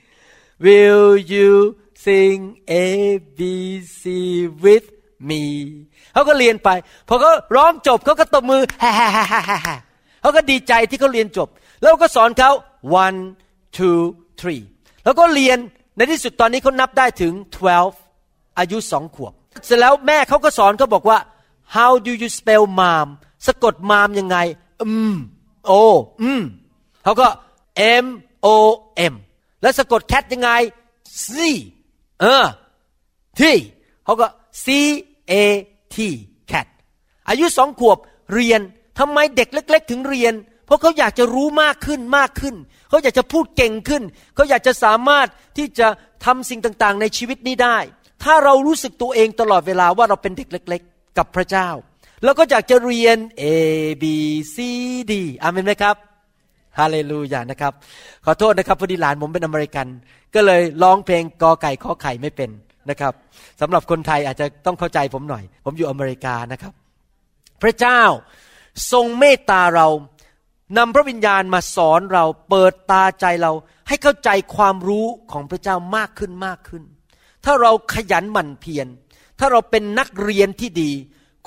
[0.58, 4.86] Will you sing A B C with
[5.28, 5.44] me
[6.12, 6.68] เขาก็เรียนไป
[7.08, 9.76] พอเขาร้องจบเขาก็ตบมือฮ่าฮ่าฮ่าฮ่า
[10.22, 11.48] เขาก็ดีใจที่เขาเรียนจบ
[11.80, 12.50] แล้วก็สอนเขา
[13.04, 13.18] one
[13.76, 14.00] two
[14.40, 14.62] three
[15.04, 15.58] แล้วก็เรียน
[15.96, 17.96] ในที่สุดตอนนี้เขานับได้ถึง twelve
[18.58, 19.32] อายุสองขวบ
[19.64, 21.18] เสร็จแล้วแม่เขาก็สอนเขาบอกว่า
[21.76, 23.08] how do you spell mom
[23.46, 24.36] สะกดมามยังไง
[24.80, 25.16] อืม
[25.66, 25.70] โอ
[26.22, 26.42] อืม
[27.04, 27.28] เขาก็
[28.04, 28.06] M
[28.46, 28.48] O
[29.12, 29.14] M
[29.62, 30.50] แล้วสะกดแคทยังไง
[31.24, 31.28] C
[32.20, 32.44] เออ
[33.38, 33.40] T
[34.04, 34.26] เขาก็
[34.64, 34.66] C
[35.30, 35.34] A
[35.94, 35.96] T
[36.50, 36.66] cat
[37.28, 37.98] อายุสองขวบ
[38.34, 38.60] เรียน
[38.98, 40.34] ทำไมเด็กเล็ก ๆ ถึงเรียน
[40.66, 42.54] เพราะเขาอยากจะรู้มากขึ้นมากขึ้น
[42.88, 44.02] เขาอยากจะพูดเก่งขึ้น
[44.34, 45.26] เขาอยากจะสามารถ
[45.58, 45.88] ที่จะ
[46.24, 47.78] ทำสิ่งต่างๆ ในชีวิตนี้ได้
[48.22, 51.68] ถ้าเรารู้สึกตัวเองตลอดเวลาว่าเราเป็นเด็กเล็ก ๆ กับพระเจ้า
[52.24, 53.44] แล้วก็อยากจะเรียน A
[54.02, 54.04] B
[54.54, 54.56] C
[55.10, 55.96] D อาเมนไหมครับ
[56.78, 57.72] ฮาเลลูยานะครับ
[58.24, 59.86] ขอโทษนะครับพอดีหลานผมเป็นอเมริกัน
[60.34, 62.50] ก็เลยร้องเพลงกอไก่ข้อไข่ไม่เป็น
[62.90, 63.12] นะครับ
[63.60, 66.72] สำหรับคนไทยอาจจะต้องเข้าใจผมหน่อย ผมอยู่อเมริกานะครับ
[67.62, 68.00] พระเจ้า
[68.92, 69.88] ทรงเมตตาเรา
[70.78, 73.52] นำพระวิญญาณมาสอนเราเปิดตาใจเรา
[73.88, 76.82] ให้เข้าใจความรู้ของพระเจ้ามากขึ้นมากขึ้น
[77.44, 78.86] ถ้าเราขยันหมั่นเพียร
[79.38, 80.90] ถ้าเราเป็นนักเรียนที่ดี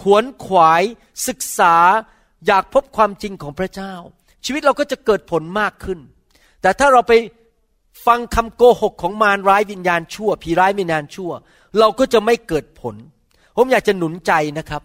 [0.01, 0.83] ขวนขวาย
[1.27, 1.75] ศึกษา
[2.45, 3.93] อยากพบความจริงของพระเจ้า
[4.45, 5.99] ชีวิตเราก็จะเกิดผลมากขึ้น
[6.61, 7.13] แต่ถ้าเราไป
[8.05, 11.31] ฟังคำโกหกของมารร้ายวิญญาณชั่ว ผีร้ายวิญญาณชั่ว
[11.79, 12.95] เราก็จะไม่เกิดผล
[13.55, 14.81] ผมอยากจะหนุนใจนะครับ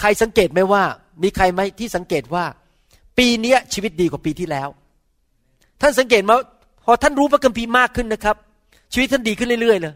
[0.00, 0.82] ใครสังเกตไหมว่า
[1.22, 2.44] มีใครไหมที่สังเกตว่า
[3.18, 4.68] ปีนี้ชีวิตดีกว่าปีที่แล้ว
[5.80, 6.32] ท่านสังเกตไหม
[6.84, 8.36] พอท่านรู้พระคัมภีร์มากขึ้นนะครับ
[8.92, 9.94] ชีวิตท่านดีขึ้นเรื่อยๆเลย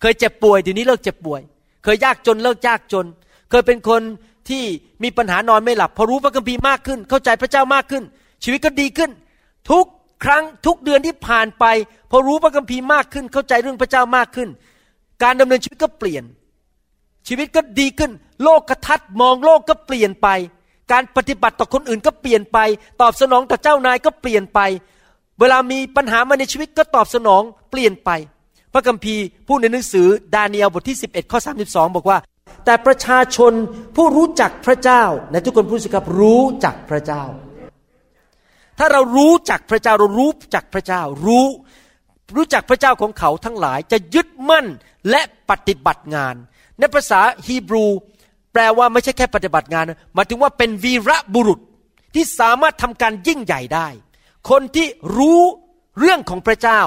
[0.00, 1.40] เคยเจ็บป่วยทีนี้เลิกเจ็บป่วย
[1.84, 3.06] เคยยากจนเลิกยากจน
[3.50, 4.02] เคยเป็นคน
[4.48, 4.62] ที่
[5.02, 8.02] มีปัญหานอนไม่หลับ พอรู้พระคัมภีร์มากขึ้น เข้าใจพระเจ้ามากขึ้น
[8.44, 9.10] ชีวิตก็ดีขึ้น
[9.70, 9.84] ทุก
[10.24, 11.64] ครั้งทุกเดือนที่ผ่านไป
[12.10, 14.48] พอรู้พระคัมภีร์มากขึ้น เข้าใจเรื่องพระเจ้ามากขึ้น
[15.22, 16.24] การดำเนินชีวิตก็เปลี่ยน
[17.28, 18.10] ชีวิตก็ดีขึ้น
[18.42, 20.28] โลกกระทัดมองโลกก็เปลี่ยนไป
[20.92, 22.58] การปฏิบัติต่อคนอื่นก็เปลี่ยนไป
[23.00, 24.60] ตอบสนองต่อเจ้านายก็เปลี่ยนไป
[25.40, 28.10] เวลามีปัญหามาในชีวิตก็ตอบสนองเปลี่ยนไป
[28.72, 32.18] พระคัมภีร์พูดในหนังสือดาเนียลบทที่ 11ข้อ32 บอกว่า
[32.64, 33.52] แต่ประชาชน
[33.96, 37.22] ผู้รู้จักพระเจ้าในทุกคนพูดสิครับรู้จักพระเจ้า
[38.78, 41.46] ถ้าเรารู้จักพระเจ้าเรารู้จักพระเจ้า รู้
[42.36, 44.66] รู้จักพระเจ้าของเขาทั้งหลายจะยึดมั่น
[45.10, 46.34] และปฏิบัติงาน
[46.78, 47.86] ในภาษาฮีบรู
[48.52, 49.84] แปลว่าไม่ใช่แค่ปฏิบัติงาน
[50.14, 51.60] หมายถึงว่าเป็นวีระบุรุษ
[52.14, 53.88] ที่สามารถทำการยิ่งใหญ่ได้
[54.50, 54.86] คนที่
[55.16, 55.40] รู้
[56.00, 56.80] เรื่องของพระเจ้า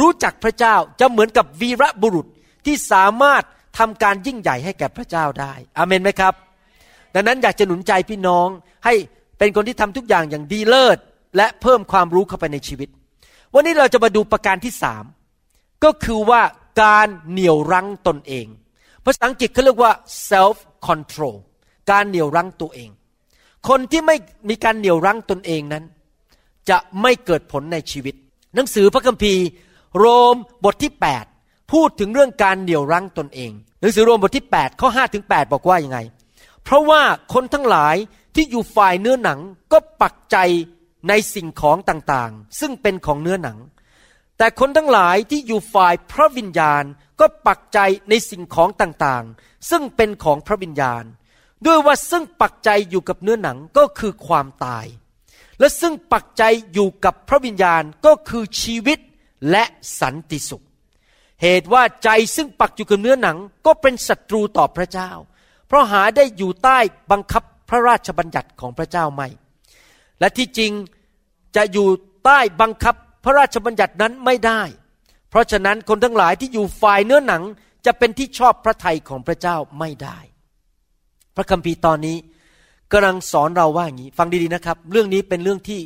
[0.00, 2.26] รู้จักพระเจ้าจะเหมือนกับวีระบุรุษ
[2.66, 3.42] ที่สามารถ
[3.78, 6.34] ทำการยิ่งใหญ่ให้แก่พระเจ้าได้อเมนไหมครับ
[7.14, 8.48] ดังนั้นอยากจะหนุนใจพี่น้อง
[8.84, 8.94] ให้
[9.38, 10.98] เป็นคนที่ทำทุกอย่างอย่างดีเลิศ
[11.36, 12.88] และเพิ่มความรู้เข้าไปในชีวิต
[13.54, 15.04] วันนี้เราจะมาดูประการที่สาม
[15.84, 16.42] ก็คือว่า
[16.82, 18.46] การเหนี่ยวรั้งตนเอง
[19.04, 19.92] ภาษาอังกฤษเขาเรียกว่า
[20.30, 20.56] self
[20.88, 21.36] control
[21.90, 22.90] การเหนี่ยวรั้งตัวเอง
[23.68, 24.16] คนที่ไม่
[24.48, 25.84] มีการเหนี่ยวรั้งตนเองนั้น
[26.70, 28.14] จะไม่เกิดผลในชีวิต
[28.54, 29.44] หนังสือพระคัมภีร์
[29.98, 30.34] โรม
[30.64, 30.92] บทที่
[31.32, 35.98] 8 พูดถึงเรื่องการเหนี่ยวรั้งตนเอง หนังสือโรมบทที่8ข้อ5ถึง8บอกว่ายังไง
[36.64, 37.96] เพราะว่าคนทั้งหลาย
[38.34, 39.38] ที่อยู่ฝ่ายเนื้อหนัง
[39.72, 40.36] ก็ปักใจ
[41.08, 43.58] ในสิ่งของต่างๆ ซึ่งเป็นของเนื้อหนัง
[44.38, 46.84] แต่คนทั้งหลายที่อยู่ฝ่ายพระวิญญาณ
[47.20, 51.04] ก็ปักใจในสิ่งของต่างๆ ซึ่งเป็นของพระวิญญาณ
[51.66, 54.86] ด้วยว่าซึ่งปักใจอยู่กับเนื้อหนังก็คือความตาย
[55.58, 58.98] และซึ่งปักใจอยู่กับพระวิญญาณก็คือชีวิต
[59.50, 59.64] และ
[60.00, 60.64] สันติสุข
[61.42, 65.10] เหตุว่าใจซึ่งปักอยู่กับเนื้อหนังก็เป็นศัตรูต่อพระเจ้า
[65.66, 66.78] เพราะหาได้อยู่ใต้
[67.10, 69.28] บังคับพระราชบัญญัติของพระเจ้าไม่
[70.20, 70.72] และที่จริง
[71.56, 71.88] จะอยู่
[72.24, 74.62] ใต้บังคับพระราชบัญญัตินั้นไม่ได้
[75.30, 77.42] เพราะฉะนั้นคนทั้งหลายที่อยู่ฝ่ายเนื้อหนัง
[77.86, 80.18] จะเป็นที่ชอบพระทัยของพระเจ้าไม่ได้
[81.36, 82.16] พระคัมภีร์ตอนนี้
[82.92, 85.80] กำลังสอนเราว่าอย่างนี้ ฟังดีๆนะครับ เรื่องนี้เป็นเรื่องที่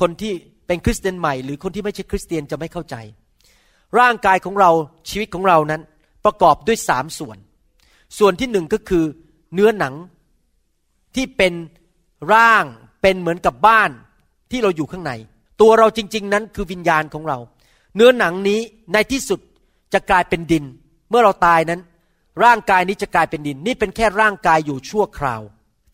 [0.00, 0.32] คนที่
[0.66, 2.96] เป็นคริสเตียนใหม่ หรือคนที่ไม่ใช่คริสเตียนจะไม่เข้าใจ
[3.98, 4.70] ร่างกายของเรา
[5.10, 5.82] ชีวิตของเรานั้น
[6.24, 7.38] ประกอบด้วยสามส่วน
[8.18, 9.04] ส่วนที่หนึ่งก็คือ
[9.54, 9.94] เนื้อหนัง
[11.16, 11.52] ที่เป็น
[12.34, 12.64] ร่าง
[13.02, 13.90] เป็นเหมือนกับบ้าน
[14.50, 15.12] ที่เราอยู่ข้างใน
[15.60, 17.38] ตัวเราจริง ๆ นั้นคือวิญญาณของเรา
[17.94, 18.60] เนื้อหนังนี้
[18.92, 19.40] ในที่สุด
[19.92, 20.64] จะกลายเป็นดิน
[21.10, 21.80] เมื่อเราตายนั้น
[22.44, 25.42] ร่างกายนี้จะกลายเป็นดิน นี่เป็นแค่ร่างกายอยู่ชั่วคราว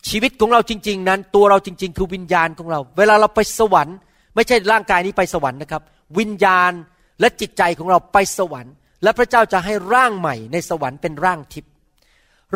[0.08, 3.96] ชีวิตของเราจริง ๆ นั้น ตัวเราจริง ๆ คือวิญญาณของเรา เวลาเราไปสวรรค์
[4.34, 5.82] ไม่ใช่ร่างกายนี้ไปสวรรค์นะครับ
[6.18, 6.72] วิญญาณ
[7.20, 11.72] และจิตใจของเราไปสวรรค์ และพระเจ้าจะให้ร่างใหม่ในสวรรค์เป็นร่างทิพย์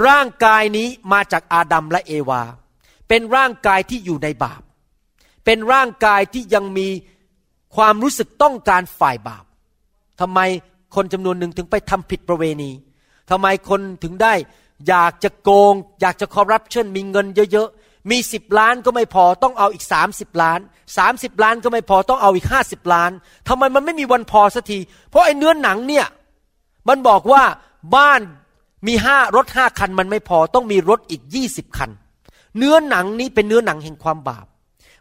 [0.07, 2.43] ร่างกายนี้มาจากอาดัมและเอวา
[3.09, 4.63] เป็นร่างกายที่อยู่ในบาป
[5.45, 6.89] เป็นร่างกายที่ยังมี
[7.77, 9.45] ความรู้สึกต้องการฝ่ายบาป
[10.21, 10.41] ทำไม
[10.95, 12.71] คนจำนวนหนึ่งถึงไปทำผิดประเวณี
[13.31, 14.35] ทำไมคนถึงได้
[14.89, 20.61] อยากจะโกง อยากจะคอร์รัปชันมีเงินเยอะๆ มีสิบล้านก็ไม่พอต้องเอาอีกสามสิบล้าน
[20.97, 23.11] สามสิบล้านก็ไม่พอต้องเอาอีกห้าสิบล้าน
[23.49, 24.79] ทำไมมันไม่มีวันพอสักที
[25.11, 26.07] เพราะไอ้เนื้อหนังเนี่ย
[26.89, 27.43] มันบอกว่า
[27.97, 28.21] บ้าน
[28.87, 31.91] มีห้ารถห้าคันมันไม่พอต้องมีรถอีกยี่สิบคัน
[32.59, 34.47] เนื้อหนังนี้เป็นเนื้อหนังแห่งความบาป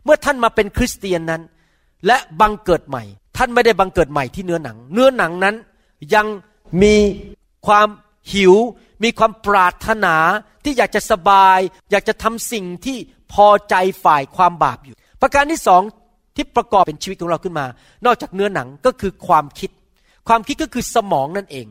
[0.03, 1.41] เมื่อท่านมาเป็นคริสเตียนนั้น
[2.07, 3.03] และบังเกิดใหม่
[3.37, 5.55] ท่านไม่ได้บังเกิดใหม่ที่เนื้อหนัง เนื้อหนังนั้น
[6.15, 6.27] ยัง
[6.83, 6.95] มี
[7.67, 7.87] ความ
[8.33, 8.53] หิว
[9.03, 10.15] มีความปรารถนา
[10.63, 11.59] ที่อยากจะสบาย
[11.91, 12.97] อยากจะทำสิ่งที่
[13.33, 15.81] พอใจฝ่ายความบาปอยู่ ประการที่สอง
[16.35, 17.65] ที่ประกอบเป็นชีวิตของเราขึ้นมา
[18.05, 19.69] นอกจากเนื้อหนังก็คือความคิด
[20.27, 21.67] ความคิดก็คือสมองนั่นเอง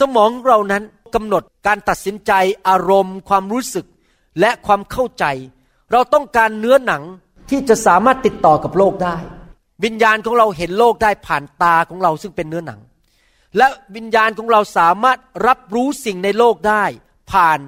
[0.00, 0.82] สมองเรานั้น
[1.14, 2.32] กำหนดการตัดสินใจ
[2.68, 3.86] อารมณ์ ความรู้สึก
[4.40, 5.24] และความเข้าใจ
[5.92, 7.02] เราต้องการเนื้อหนัง
[7.50, 9.16] ที่จะสามารถติดต่อกับโลกได้
[9.84, 12.80] วิญญาณของเราเห็นโลกได้ผ่านตาของเราซึ่งเป็นเนื้อหนัง
[13.56, 16.84] และวิญญาณของเราสามารถรับรู้สิ่งในโลกได้
[17.32, 17.58] ผ่าน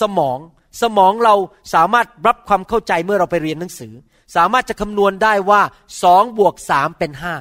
[0.00, 0.38] สมอง
[0.82, 1.34] สมองเรา
[1.74, 3.92] สามารถรับความเข้าใจเมื่อเราไปเรียนหนังสือ
[4.36, 5.62] สามารถจะคำนวณได้ว่า
[6.02, 7.34] สองบวกสามเป็นห้า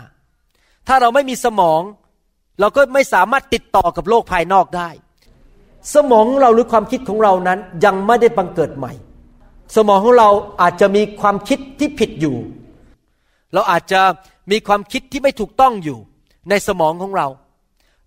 [0.87, 1.81] ถ้าเราไม่มีสมอง
[2.59, 4.89] เราก็ไม่สามารถติดต่อกับโลกภายนอกได้
[5.95, 8.93] สมองเราหรือความคิดของเรานั้นยังไม่ได้บังเกิดใหม่
[9.75, 10.29] สมองของเรา
[10.61, 12.37] อาจจะมีความคิดที่ผิดอยู่
[13.53, 14.01] เราอาจจะ
[14.51, 15.99] มีความคิดที่ไม่ถูกต้องอยู่
[16.49, 17.27] ในสมองของเรา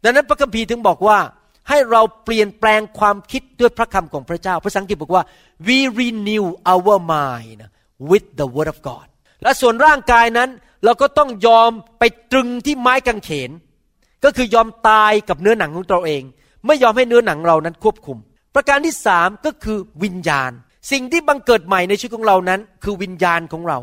[0.03, 1.18] ดังนั้นพระคัมภีร์ถึงบอกว่า
[1.68, 5.24] ให้เราเปลี่ยนแปลงความคิดด้วยพระคำของพระเจ้า ภาษาอังกฤษบอกว่า
[5.66, 7.61] we renew our mind
[8.11, 9.07] with the word of God
[9.42, 10.48] และส่วนร่างกายนั้น
[10.85, 13.50] เราก็ต้องยอมไปตรึงที่ไม้กางเขน
[14.24, 16.22] ก็คือยอมตายกับเนื้อหนังของตัวเอง
[16.66, 18.18] ไม่ยอมให้เนื้อหนังเรานั้นควบคุม
[18.55, 20.50] ประการที่สามก็คือวิญญาณ
[20.92, 23.79] สิ่งที่บังเกิดใหม่ในชีวิตของเรานั้น คือวิญญาณของเรา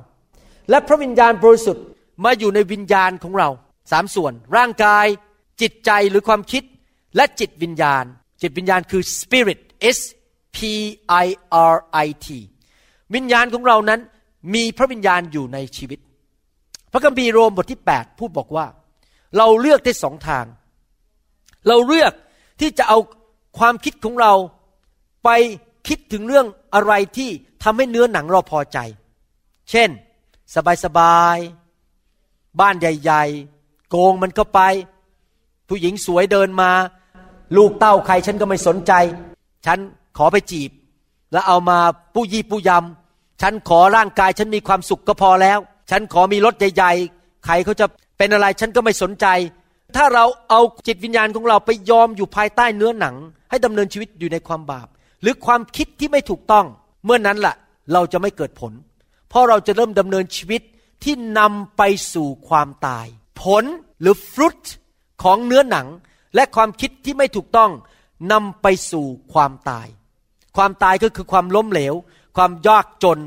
[0.69, 1.85] และพระวิญญาณบริสุทธิ์
[2.23, 3.49] มาอยู่ในวิญญาณของเรา
[3.91, 5.05] สามส่วน ร่างกาย
[5.61, 6.63] จิตใจหรือความคิด
[7.15, 8.03] และจิตวิญญาณ
[8.41, 9.59] จิตวิญญาณคือ spirit
[9.97, 9.99] S
[10.55, 10.57] P
[11.25, 11.27] I
[11.73, 11.75] R
[12.05, 12.27] I T
[13.15, 13.99] วิญญาณของเรานั้น
[14.53, 15.99] มีพระวิญญาณอยู่ในชีวิต
[16.91, 18.65] พระคัมภีร์โรมบทที่ 8 พูดบอกว่า
[19.37, 20.45] เราเลือกได้สองทาง
[21.67, 22.13] เราเลือก
[22.59, 22.97] ที่จะเอา
[23.59, 24.33] ความคิดของเรา
[25.23, 25.29] ไป
[25.87, 27.29] คิดถึงเรื่องอะไรที่
[27.63, 28.77] ทำให้เนื้อหนังเราพอใจ
[29.71, 29.89] เช่น
[30.55, 33.23] สบายๆบ้านใหญ่
[33.57, 34.59] ๆ โกงมันก็ไป
[35.67, 36.71] ผู้หญิงสวยเดินมา
[37.57, 38.93] ลูกเต้าใครฉันก็ไม่สนใจ
[39.65, 39.79] ฉัน
[40.17, 40.71] ขอไปจีบ
[41.31, 41.77] แล้วเอามา
[42.13, 45.59] ปู้ยี่ปู้ยำฉันขอร่างกายฉันมีความสุขก็พอแล้ว
[45.91, 47.85] ฉันขอมีรถใหญ่ๆใครเขาจะ
[48.17, 49.25] เป็นอะไรฉันก็ไม่สนใจ
[49.95, 53.15] ถ้าเราเอาจิตวิญญาณของเราไปยอมอยู่ภายใต้เนื้อหนัง
[53.49, 54.87] ให้ดำเนินชีวิตอยู่ในความบาป
[55.21, 56.65] หรือความคิดที่ไม่ถูกต้อง
[57.05, 57.55] เมื่อนั้นละ่ะ
[57.93, 58.71] เราจะไม่เกิดผล
[59.29, 60.61] เพราะเราจะเริ่มดำเนินชีวิต
[61.03, 61.81] ที่นำไป
[62.13, 63.05] สู่ความตาย
[63.41, 63.63] ผล
[64.01, 64.63] หรือฟรุต
[65.23, 65.87] ของเนื้อหนัง
[66.35, 67.71] และความคิดที่ไม่ถูกต้อง
[68.31, 69.87] นำไปสู่ความตาย
[70.57, 71.93] ความตายก็คือความล้มเหลว
[72.37, 73.19] ความยากจน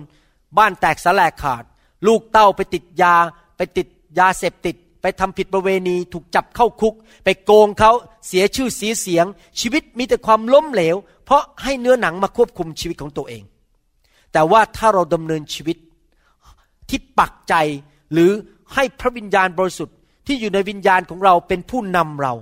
[0.58, 1.64] บ้านแตกสลายขาด
[2.06, 3.14] ลูกเต้าไปติดยา
[3.56, 3.86] ไปติด
[4.18, 7.92] ยาเสพติด ไปทำผิดประเวณีถูกจับเข้าคุก ไปโกงเขา
[8.26, 9.26] เสียชื่อเสียเสียง
[9.60, 13.42] ชีวิตมีแต่ความล้มเหลว เพราะให้เนื้อหนังมาควบคุมชีวิตของตัวเอง
[14.32, 15.76] แต่ว่าถ้าเราดำเนินชีวิต
[16.90, 17.55] ที่ปักใจ
[18.12, 18.31] หรือ
[18.74, 22.35] ให้พระวิญญาณบริสุทธิ์ที่อยู่ในวิญญาณของเราเป็นผู้นำเรา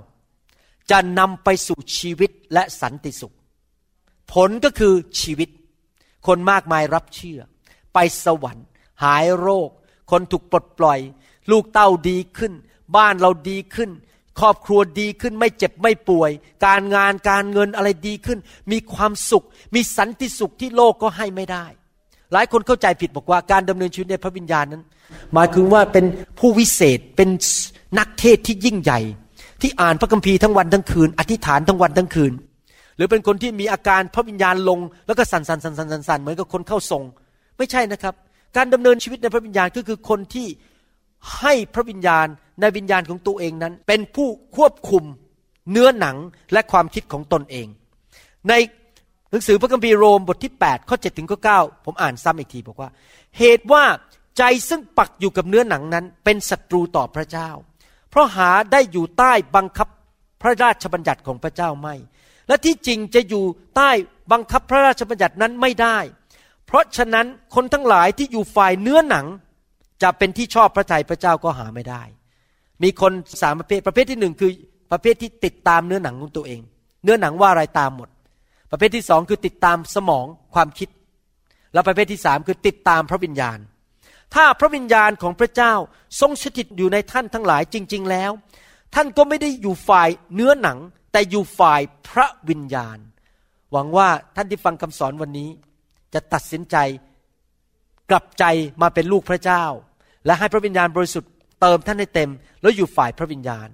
[0.91, 3.35] จะนำไปสู่ชีวิตและสันติสุข
[4.31, 5.49] ผลก็คือชีวิต
[6.27, 7.39] คนมากมายรับเชื่อ
[7.93, 8.65] ไปสวรรค์
[9.03, 9.69] หายโรค
[10.11, 10.99] คนถูกปลดปล่อย
[11.51, 12.53] ลูกเต้าดีขึ้น
[12.95, 13.89] บ้านเราดีขึ้น
[14.39, 16.31] ครอบครัวดีขึ้นไม่เจ็บไม่ป่วย
[16.65, 18.39] การงานการเงินอะไรดีขึ้น
[18.71, 21.65] มีความสุข มีสันติสุขที่โลกก็ให้ไม่ได้
[22.33, 24.83] หลายคนเข้าใจผิดบอกว่าการดำเนินชีวิตในพระวิญญาณนั้น
[25.33, 26.05] หมายถึงว่าเป็น
[26.39, 27.29] ผู้วิเศษเป็น
[27.99, 28.99] นักเทศที่ยิ่งใหญ่
[29.61, 32.33] ที่อ่านพระคัมภีร์ทั้งวันทั้งคืน อธิษฐานทั้งวันทั้งคืน
[32.95, 37.03] หรือเป็นคนที่มีอาการพระวิญญาณลง แล้วก็สั่นสั่นสั่นสั่นสั่นเหมือนกับคนเข้าทรง
[37.57, 38.13] ไม่ใช่นะครับ
[38.57, 40.47] การดำเนินชีวิตในพระวิญญาณก็คือคนที่
[41.39, 42.27] ให้พระวิญญาณ
[42.61, 45.03] ในวิญญาณของตัวเองนั้น เป็นผู้ควบคุม
[45.71, 46.17] เนื้อหนัง
[46.53, 47.67] และความคิดของตนเอง
[48.49, 48.53] ใน
[49.31, 52.89] หนังสือพระคัมภีร์โรมบทที่ 8 ข้อ7ถึงข้อ9ผมอ่านซ้ำอีกทีบอกว่า
[53.37, 53.83] เหตุว่า
[54.37, 57.49] ใจซึ่งปักอยู่กับเนื้อหนังนั้น เป็นศัตรูต่อพระเจ้า
[58.09, 59.87] เพราะหาได้อยู่ใต้บังคับ
[60.41, 61.95] พระราชบัญญัติของพระเจ้าไม่
[62.47, 63.43] และที่จริงจะอยู่
[63.75, 63.89] ใต้
[64.31, 65.97] บังคับพระราชบัญญัตินั้นไม่ได้
[66.65, 69.25] เพราะฉะนั้นคนทั้งหลายที่อยู่ฝ่ายเนื้อหนัง
[70.03, 72.03] จะเป็นที่ชอบพระทัยพระเจ้าก็หาไม่ได้
[72.83, 73.11] มีคน
[73.41, 74.51] สามประเภทประเภทที่หนึ่งคือ
[74.91, 76.61] ประเภทที่ติดตามเนื้อหนังของตัวเอง
[77.03, 78.09] เนื้อหนังว่าอะไรตามหมด
[78.71, 80.89] ประเภทที่สองคือติดตามสมองความคิด
[81.73, 83.59] และประเภทที่สามคือติดตามพระวิญญาณ
[84.35, 85.73] ถ้าพระวิญญาณของพระเจ้า
[86.21, 88.31] ทรงสถิตอยู่ในท่านทั้งหลายจริง ๆ แล้ว
[88.95, 90.77] ท่านก็ไม่ได้อยู่ฝ่ายเนื้อหนัง
[91.11, 92.97] แต่อยู่ฝ่ายพระวิญญาณ
[93.71, 95.49] หวังว่าท่านที่ฟังคำสอนวันนี้
[96.13, 96.75] จะตัดสินใจ
[98.09, 98.43] กลับใจ
[98.81, 99.63] มาเป็นลูกพระเจ้า
[100.25, 102.29] และให้พระวิญญาณบริสุทธิ์เติมท่านให้เต็ม
[102.61, 103.67] แล้วอยู่ฝ่ายพระวิญญาณ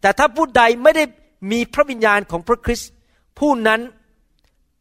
[0.00, 1.04] แต่ถ้าผู้ใดไม่ได้
[1.52, 2.90] มีพระวิญญาณของพระคริสต์
[3.38, 3.80] ผู้นั้น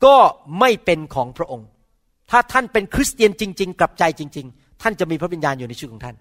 [0.06, 0.16] ก็
[0.60, 1.68] ไม่เป็นของพระองค์
[2.32, 6.16] ถ้าท่านเป็นคริสเตียนจริง ๆ กลับใจจริง ๆ ท่านจะมีพระวิญญาณอยู่ในชีวิตของท่าน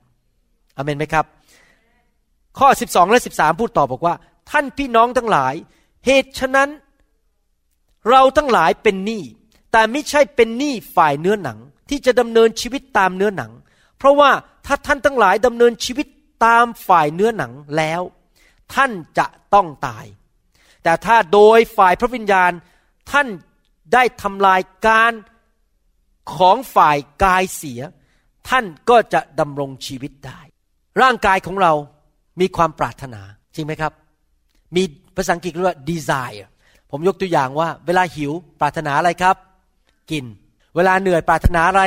[0.76, 1.24] อเมนไหมครับ
[2.58, 4.14] ข้อ 12 และ 13 พูดต่อบอกว่า
[4.50, 5.54] ท่านพี่น้องทั้งหลาย
[6.06, 6.68] เหตุฉะนั้น
[8.10, 9.22] เราทั้งหลายเป็นหนี้
[9.72, 11.58] แต่ไม่ใช่เป็นหนี้ฝ่ายเนื้อหนัง
[11.90, 13.52] ที่จะดำเนินชีวิตตามเนื้อหนัง
[13.98, 14.30] เพราะว่า
[14.66, 16.06] ถ้าท่านทั้งหลายดำเนินชีวิต
[16.46, 18.02] ตามฝ่ายเนื้อหนังแล้ว
[18.74, 20.04] ท่านจะต้องตาย
[20.82, 22.52] แต่ถ้าโดยฝ่ายพระวิญญาณ
[23.10, 23.26] ท่าน
[23.92, 25.12] ได้ทำลายการ
[26.34, 27.80] ของฝ่ายกายเสีย
[28.48, 30.40] ท่านก็จะดำรงชีวิตได้
[31.02, 31.72] ร่างกายของเรา
[32.40, 33.22] มีความปรารถนา
[33.54, 33.92] จริงไหมครับ
[34.76, 34.82] มี
[35.16, 36.38] ภาษาอังกฤษเรียกว่า desire
[36.90, 39.36] ผมยกตัวอย่างว่า เวลาหิวปรารถนาอะไรครับ
[40.10, 40.24] กิน
[40.76, 41.82] เวลาเหนื่อยปรารถนาอะไร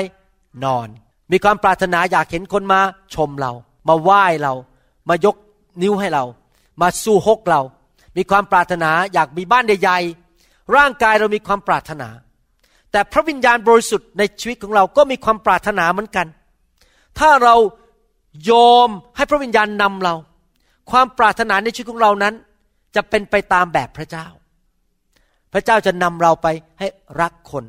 [0.65, 0.87] นอน
[1.31, 2.79] มีความปรารถนาอยากเห็นคนมา
[3.15, 3.51] ชมเรา
[3.87, 4.53] มาไหว้เรา
[5.09, 5.35] มายก
[5.81, 6.25] นิ้วให้เรา
[6.81, 7.61] มาสู้ฮกเรา
[8.17, 9.97] มีความปรารถนาอยากมีบ้านใหญ่
[10.75, 12.09] ร่างกายเรามีความปรารถนา
[12.91, 16.27] แต่พระวิญญาณบริสุทธิ์ในชีวิตของเราก็มีความปรารถนาเหมือนกัน
[17.19, 17.55] ถ้าเรา
[18.51, 20.15] ยอมให้พระวิญญาณนำเรา
[20.91, 22.33] ความปรารถนาในชีวิตของเรานั้น
[22.95, 24.27] จะเป็นไปตามแบบพระเจ้า
[25.53, 26.47] พระเจ้าจะนำเราไป
[26.79, 26.87] ให้
[27.21, 27.63] รักคน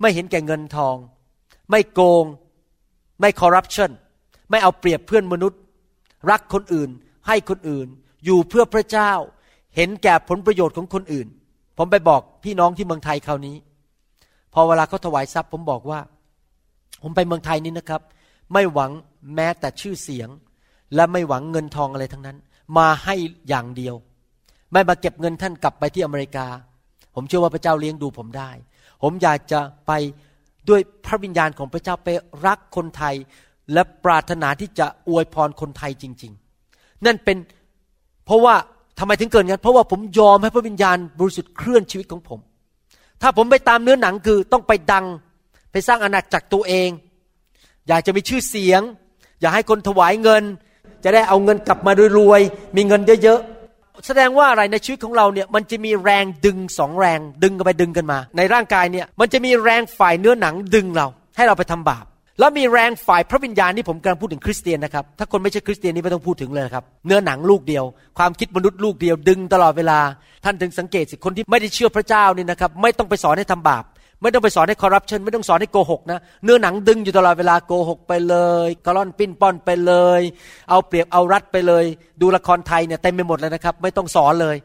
[0.00, 0.96] ไม่เห็นแก่เงินทอง
[1.70, 2.24] ไม่โกง
[3.20, 3.90] ไม่คอร์รัปชัน
[4.50, 5.60] ไม่เอาเปรียบเพื่อนมนุษย์
[6.30, 6.90] รักคนอื่น
[7.26, 7.86] ให้คนอื่น
[8.24, 9.12] อยู่เพื่อพระเจ้า
[9.76, 11.28] เห็นแก่ผลประโยชน์ของคนอื่น
[11.78, 13.56] ผมไปบอกพี่น้องที่เมืองไทยคราวนี้
[14.54, 16.00] พอเวลาเขาถวายทรัพย์ ผมบอกว่า
[17.02, 18.02] ผมไปเมืองไทยนี้นะครับ
[18.52, 18.90] ไม่หวัง
[19.34, 20.28] แม้แต่ชื่อเสียง
[20.94, 22.36] และไม่หวังเงินทองอะไรทั้งนั้น
[22.78, 23.14] มาให้
[23.48, 23.94] อย่างเดียว
[24.72, 26.46] ไม่มาเก็บเงินท่านกลับไปที่อเมริกา
[27.14, 28.50] ผมเชื่อว่าพระเจ้าเลี้ยงดูผมได้
[29.02, 29.92] ผมอยากจะไป
[30.68, 32.08] ด้วยพระวิญญาณของพระเจ้าไป
[32.46, 33.14] รักคนไทย
[33.72, 36.32] และปรารถนาที่จะอวยพรคนไทยจริง
[36.68, 37.36] ๆ นั่นเป็น
[38.24, 38.54] เพราะว่า
[38.98, 42.40] ทำไมถึงเกิดงั้น เพราะว่าผมยอมให้พระวิญญาณบริสุทธิ์เคลื่อนชีวิตของผม
[43.22, 45.06] ถ้าผมไปตามเนื้อหนังคือต้องไปดัง
[45.72, 46.90] ไปสร้างอาณาจักรตัวเอง
[47.88, 48.82] อยากจะมีชื่อเสียง
[49.40, 50.42] อยากให้คนถวายเงิน
[51.04, 61.06] จะได้เอาเงินกลับมารวยๆมีเงินเยอะๆแสดงว่าอะไรในชีวิตของเราเนี่ยมันจะมีแรงดึงสองแรงดึงกันไปดึงกันมา ในร่างกายเนี่ยมันจะมีแรงฝ่ายเนื้อหนังดึงเรา
[61.36, 62.04] ให้เราไปทำบาป
[62.38, 67.84] แล้วมีแรงฝ่ายพระวิญญาณที่ผมกำลังพูดถึงคริสเตียนนะครับ ถ้าคนไม่ใช่คริสเตียนนี่ไม่ต้องพูดถึงเลยครับ เนื้อหนังลูกเดียว
[68.18, 69.98] ความคิดมนุษย์ลูกเดียวดึงตลอดเวลา
[70.44, 73.84] ท่านถึงสังเกตสิคนที่ไม่ได้เชื่อพระเจ้านี่นะครับ ไม่ต้องไปสอนให้ทำบาป
[74.22, 80.20] ไม่ต้องไปสอนให้คอร์รัปชันไม่ต้องสอนให้โกหกนะเนื้อหนังดึงอยู่ตลอดเวลาโกหกไปเลยกล่อนปิ้นป้อนไปเลย
[80.70, 81.84] เอาเปรียบเอารัดไปเลย
[82.20, 84.56] ดูละครไทยเนี่ยเต็มไปหมดเลยนะครับ ไม่ต้องสอนเลย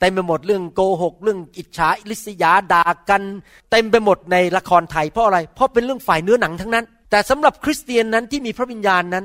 [0.00, 3.22] เต็มไปหมดเรื่องโกหก เรื่องอิจฉาลิษยาด่ากัน
[3.70, 9.24] เต็มไปหมดในละครไทยเพราะอะไร เพราะเป็นเรื่องฝ่ายเนื้อหนังทั้งนั้น แต่สำหรับคริสเตียนนั้นที่มีพระวิญญาณนั้น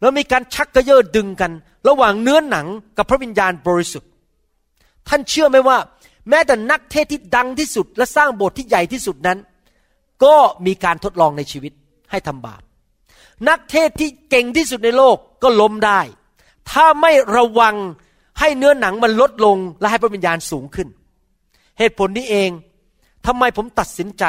[0.00, 1.52] เรามีการชักกระเยาะดึงกัน
[1.88, 4.10] ระหว่างเนื้อหนังกับพระวิญญาณบริสุทธิ์
[5.08, 5.78] ท่านเชื่อไหมว่า
[6.28, 9.38] แม้แต่นักเทศที่ดังที่สุด และสร้างโบสถ์ที่ใหญ่ที่สุดนั้น
[10.24, 11.72] ก็มีการทดลองในชีวิต
[12.10, 12.62] ให้ทำบาป
[13.48, 16.00] นักเทศที่เก่งที่สุดในโลกก็ล้มได้
[16.70, 17.76] ถ้าไม่ระวัง
[18.40, 20.88] ให้เนื้อหนังมันลดลงและให้พระวิญญาณสูงขึ้น
[21.78, 22.50] เหตุผลนี้เอง
[23.26, 24.24] ทำไมผมตัดสินใจ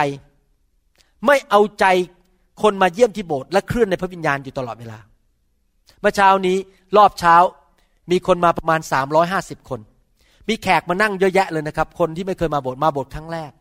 [1.26, 1.86] ไม่เอาใจ
[2.62, 4.98] คนมาเยี่ยมที่โบสถ์และเคลื่อนในพระวิญญาณอยู่ตลอดเวลา
[6.02, 6.58] เมื่อเช้านี้
[6.98, 7.36] รอบเช้า
[8.12, 9.80] มีคนมาประมาณสามร้อยห้าสิบคน
[10.50, 13.52] มีแขกมานั่งเยอะแยะเลยนะครับ คนที่ไม่เคยมาโบสถ์มาโบสถ์ครั้งแรก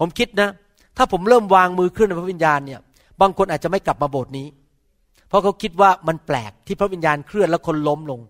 [0.00, 0.48] ผมคิดนะ
[0.96, 2.80] ถ้าผมเริ่มวางมือเคลื่อนในพระวิญญาณเนี่ย
[3.20, 4.46] บางคนอาจจะไม่กลับมาโบสถ์นี้
[5.28, 8.20] เพราะเขาคิดว่ามันแปลกที่พระวิญญาณเคลื่อนแล้วคนล้มลง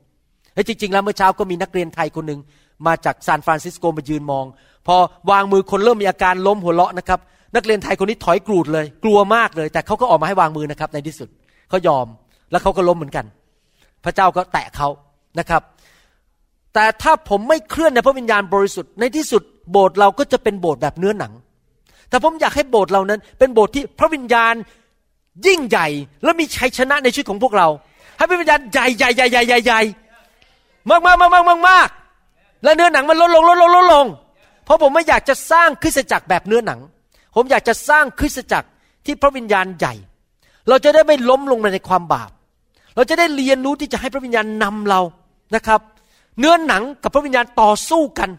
[0.54, 2.40] แล้จริง ๆ แล้วเมื่อเช้าก็มีนักเรียนไทยคนหนึ่ง
[2.86, 4.44] มาจากซานฟรานซิสโกมายืนมอง
[4.86, 4.96] พอ
[5.30, 7.20] วางมือคนเริ่มมีอาการล้มหัวเราะนะครับ
[7.56, 11.28] นักเรียนไทยคนนี้ถอยกรูดเลย กลัวมากเลย แต่เขาก็ออกมาให้วางมือนะครับในที่สุด
[11.68, 12.06] เขายอม
[12.50, 13.24] แล้วเขาก็ล้มเหมือนกัน
[14.04, 14.88] พระเจ้าก็แตะเขา
[15.38, 15.62] นะครับ
[16.74, 21.32] แต่ถ้าผมไม่เคลื่อนในพระวิญญาณบริสุทธิ์ในที่สุดโบสถ์เราก็จะเป็นโบสถ์แบบเนื้อหนัง
[22.10, 24.54] แต่ผมอยากให้โบสถ์เรานั้น เป็นโบสถ์ที่พระวิญญาณ
[25.46, 25.86] ยิ่งใหญ่
[26.24, 27.68] และมีชัยชนะในชีวิตของพวกเรา
[28.18, 29.80] ให้พระวิญญาณใหญ่ใหญ่ใหญ่ใหญ่ใหญ่ใหญ่
[30.90, 31.88] มากมากมากมากมากมาก
[32.64, 34.06] และเนื้อหนังมันลดลงลดลงลดลง
[34.64, 36.80] เพราะผมไม่อยากจะสร้างคริสตจักรแบบเนื้อหนัง
[37.40, 38.68] ผมอยากจะสร้างคริสตจักร
[39.06, 39.94] ที่พระวิญญาณใหญ่
[40.68, 42.30] เราจะได้ไม่ล้มลงในความบาป
[42.96, 45.00] เราจะได้เรียนรู้ที่จะให้พระวิญญาณนำเรา
[45.54, 45.80] นะครับ
[46.38, 48.30] เนื้อหนังกับพระวิญญาณต่อสู้กัน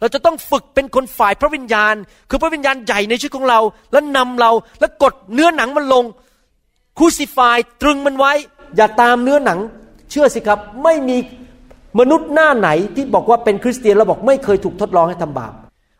[0.00, 1.94] เราจะต้องฝึกเป็นคนฝ่ายพระวิญญาณ
[2.30, 3.60] คือพระวิญญาณใหญ่ในชีวิตของเรา
[3.92, 6.04] แล้วนำเราแล้วกดเนื้อหนังมันลง
[6.98, 8.32] คูซิฟายตรึงมันไว้
[8.76, 9.58] อย่าตามเนื้อหนัง
[10.10, 11.16] เชื่อสิครับ ไม่มี
[11.98, 15.52] มนุษย์หน้าไหนที่บอกว่าเป็นคริสเตียนแล้วบอกไม่เคยถูกทดลองให้ทำบาป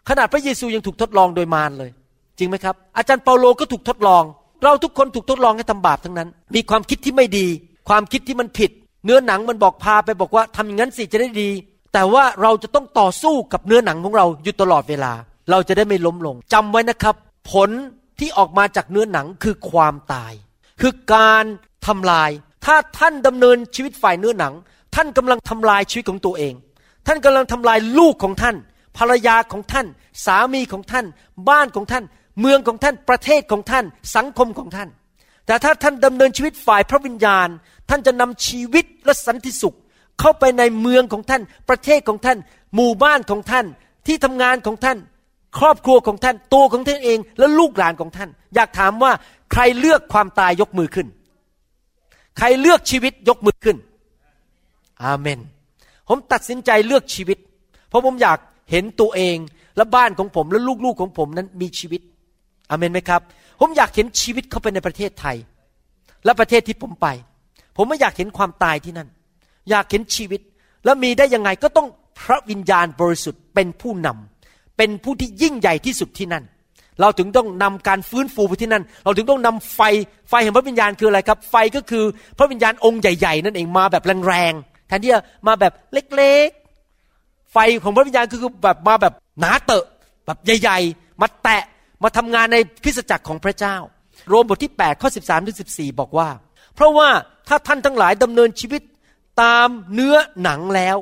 [0.09, 1.91] ขนาดพระเยซูยังถูกทดลองโดยมารเลย
[2.39, 4.25] จริงไหมครับ อาจารย์เปาโลก็ถูกทดลอง
[4.65, 7.47] เราทุกคนถูกทดลองให้ทำบาปทั้งนั้น มีความคิดที่ไม่ดี
[7.89, 8.71] ความคิดที่มันผิด
[9.05, 11.51] เนื้อหนังมันบอกพาไปบอกว่าทำอย่างนั้นสิจะได้ดี
[11.93, 15.13] แต่ว่าเราจะต้องต่อสู้กับเนื้อหนังของเราอยู่ตลอดเวลา
[15.51, 17.15] เราจะได้ไม่ล้มลงจำไว้นะครับ
[17.53, 17.71] ผล
[18.19, 20.33] ที่ออกมาจากเนื้อหนังคือความตาย
[20.81, 21.45] คือการ
[21.87, 22.31] ทำลาย
[22.65, 24.55] ถ้าท่านดำเนินชีวิตฝ่ายเนื้อหนัง
[24.95, 26.55] ท่านกำลังทำลายชีวิตของตัวเอง
[27.07, 28.57] ท่านกำลังทำลายลูกของท่าน
[28.99, 29.87] ภรรยาของท่าน
[30.27, 31.07] สามีของท่าน
[31.49, 32.05] บ้านของท่าน
[32.41, 33.85] เมืองของท่านประเทศของท่าน
[34.17, 34.89] สังคมของท่าน
[35.47, 37.49] แต่ถ้าท่านดำเนินชีวิตฝ่ายพระวิญญาณ
[37.91, 39.77] ท่านจะนำชีวิตและสันติสุข
[40.21, 42.39] เข้าไปในเมืองของท่าน ประเทศของท่าน
[42.75, 43.67] หมู่บ้านของท่าน
[44.07, 44.99] ที่ทำงานของท่าน
[45.59, 49.13] ครอบครัวของท่านตัวของท่านเองและลูกหลานของท่าน อยากถามว่า
[49.53, 51.07] ใครเลือกความตายยกมือขึ้น
[52.39, 53.77] ใครเลือกชีวิตยกมือขึ้น
[55.05, 55.39] อาเมน
[56.09, 57.39] ผมตัดสินใจเลือกชีวิต
[57.89, 58.39] เพราะผมอยาก
[58.71, 59.37] เห็นตัวเอง
[59.77, 62.01] และบ้านของผมและลูกๆของผมนั้นมีชีวิต
[62.71, 63.21] อเมนไหมครับ
[63.61, 65.37] ผมอยากเห็นชีวิตเข้าไปในประเทศไทย
[66.25, 67.07] และประเทศที่ผมไป
[67.77, 69.09] ผมไม่อยากเห็นความตายที่นั่น
[69.71, 70.41] อยากเห็นชีวิต
[70.85, 71.89] แล้วมีได้ยังไงก็ต้อง
[72.21, 76.45] พระวิญญาณบริสุทธิ์เป็นผู้นำเป็นผู้ที่ยิ่งใหญ่ที่สุดที่นั่น
[77.01, 79.81] เราถึงต้องนำการฟื้นฟูไปที่นั่น เราถึงต้องนำไฟ
[80.29, 82.05] ไฟแห่งพระวิญญาณคืออะไรครับ ไฟก็คือ
[82.39, 89.85] พระวิญญาณองค์ใหญ่ๆนั่นเองมาแบบแรงๆแทนที่จะมาแบบเล็กๆ ไฟของพระวิญญาณคือแบบมาแบบหนาเตอะ
[90.27, 91.63] แบบใหญ่ ๆ มาแตะ
[92.03, 93.77] มาทำงานในคริสตจักรของพระเจ้า
[94.29, 96.29] โรมบทที่8ข้อ 13ถึง14 บอกว่า
[96.75, 97.09] เพราะว่า
[97.49, 98.83] ถ้าท่านทั้งหลายดำเนินชีวิต
[99.43, 100.97] ตามเนื้อหนังแล้ว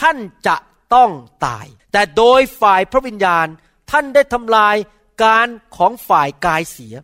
[0.00, 0.56] ท่านจะ
[0.94, 1.10] ต้อง
[1.46, 3.46] ตาย แต่โดยฝ่ายพระวิญญาณ
[3.90, 4.76] ท่านได้ทำลาย
[5.24, 6.94] การของฝ่ายกายเสีย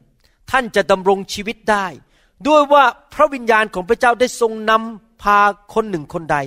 [0.50, 1.86] ท่านจะดำรงชีวิตได้
[2.48, 2.84] ด้วยว่า
[3.14, 5.38] พระวิญญาณของพระเจ้าได้ทรงนำพา
[5.74, 6.38] คนหนึ่งคนใด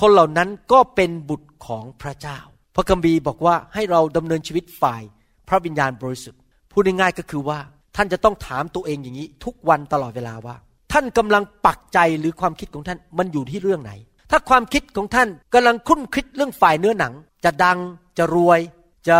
[0.00, 2.38] คนเหล่านั้นก็เป็นบุตรของพระเจ้า
[2.74, 5.02] พระคัมภีร์บอกว่าให้เราดำเนินชีวิตฝ่าย
[5.50, 6.40] พระวิญญาณบริสุทธิ์
[6.72, 7.58] พูดง่ายๆก็คือว่า
[7.96, 10.56] ท่านจะต้องถามตัวเองอย่างนี้ ทุกวันตลอดเวลาว่า
[10.92, 13.92] ท่านกำลังปักใจหรือความคิดของท่านมันอยู่ที่เรื่องไหน
[14.30, 17.12] ถ้าความคิดของท่านกำลังคุ้นคิดเรื่องฝ่ายเนื้อหนัง
[17.44, 17.78] จะดัง
[18.18, 18.60] จะรวย
[19.08, 19.18] จะ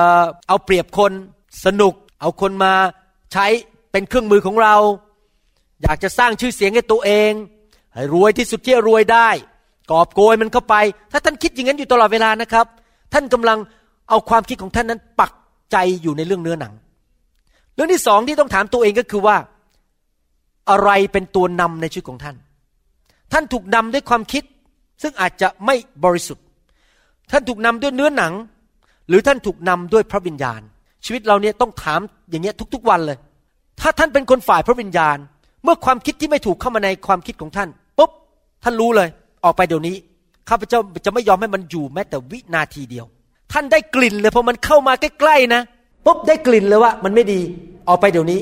[0.49, 1.13] เอาเปรียบคน
[1.65, 2.73] สนุก เอาคนมา
[3.33, 3.47] ใช้
[3.93, 4.75] เป็นเครื่องมือของเรา
[5.83, 7.33] อยากจะสร้างชื่อเสียงให้ตัวเอง
[7.95, 9.29] ให้รวยที่สุดที่รวยได้
[9.91, 10.75] กอบโกยมันเข้าไป
[11.13, 12.67] ถ้าท่านคิดอย่างนั้นอยู่ตลอดเวลานะครับ
[13.13, 13.59] ท่านกำลัง
[14.09, 15.33] เอาความคิดของท่านนั้นปัก
[15.73, 16.73] ใจอยู่ในเรื่องเนื้อหนัง
[17.75, 19.37] เรื่องที่สองที่ต้องถามตัวเองก็คือว่า
[20.71, 22.37] อะไรเป็นตัวนำในชีวิตของท่าน
[23.33, 24.45] ท่านถูกนำด้วยความคิด
[25.03, 26.45] ซึ่งอาจจะไม่บริสุทธิ์
[27.31, 28.33] ท่านถูกนำด้วยเนื้อหนัง
[29.09, 30.61] หรือท่านถูกนำด้วยพระวิญญาณ
[31.05, 32.01] ชีวิตเราเนี่ยต้องถาม
[32.31, 33.19] อย่างเงี้ยทุก ๆ วันเลย
[33.81, 35.17] ถ้าท่านเป็นคนฝ่ายพระวิญญาณ
[35.65, 37.69] เมื่อความคิดที่ไม่ถูกเข้ามาในความคิดของท่าน
[37.99, 38.11] ปุ๊บ
[38.63, 39.09] ท่านรู้เลย
[39.45, 39.97] ออกไปเดี๋ยวนี้
[40.49, 43.07] ข้าพเจ้าจะไม่ยอมให้มันอยู่แม้แต่วินาทีเดียว
[43.53, 45.63] ท่านได้กลิ่นเลยพอมันเข้ามาใกล้ๆนะ
[46.07, 47.41] ปุ๊บได้กลิ่นเลยว่า มันไม่ดี
[47.89, 48.41] ออกไปเดี๋ยวนี้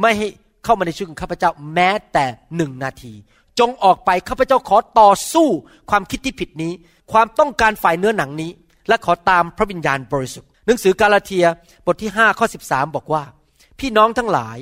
[0.00, 0.28] ไม่ให้
[0.64, 2.24] เข้ามาในชีวิตของข้าพเจ้าแม้แต่
[2.56, 3.12] หนึ่งนาที
[3.58, 5.48] จงออกไปข้าพเจ้าขอต่อสู้
[5.90, 6.72] ความคิดที่ผิดนี้
[7.12, 8.50] ความต้องการฝ่ายเนื้อหนังนี้
[8.88, 11.46] และขอตามพระวิญญาณบริสุทธิ์หนังสือกาลาเทีย
[11.86, 13.22] บทที่5ข้อ13 บอกว่า
[13.78, 14.58] พี่น้องทั้งหลาย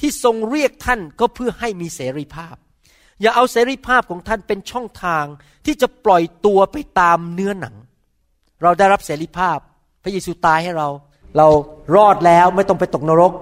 [0.00, 2.56] ที่ทรงเรียกท่านก็เพื่อให้มีเสรีภาพ
[3.20, 5.24] อย่าเอาเสรีภาพของท่านเป็นช่องทาง
[5.66, 7.74] ที่จะปล่อยตัวไปตามเนื้อหนัง
[8.62, 9.58] เราได้รับเสรีภาพ
[10.02, 10.88] พระเยซูตายให้เรา
[11.36, 11.46] เรา
[11.96, 13.32] รอดแล้วไม่ต้องไปตกนรก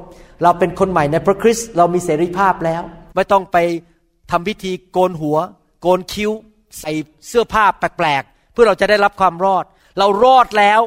[0.42, 2.82] เราเป็นคนใหม่ในพระคริสต์เรามีเสรีภาพแล้ว
[3.14, 3.56] ไม่ต้องไป
[4.30, 5.38] ทำพิธีโกนหัว
[5.80, 6.30] โกนคิ้ว
[6.80, 6.92] ใส่
[7.28, 9.64] เสื้อผ้าแปลกๆเพื่อเราจะได้รับความรอด
[9.98, 10.80] เรารอดแล้ว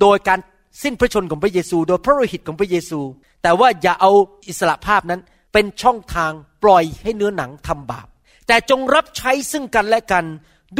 [0.00, 0.38] โดยการ
[0.82, 3.00] สิ้นพระชนของพระเยซู โดยพระโลหิตของพระเยซู
[3.42, 4.12] แต่ว่าอย่าเอา
[4.48, 5.20] อิสระภาพนั้น
[5.52, 6.32] เป็นช่องทาง
[6.64, 8.06] ปล่อยให้เนื้อหนังทำบาป
[8.46, 10.24] แต่จงรับใช้ซึ่งกันและกัน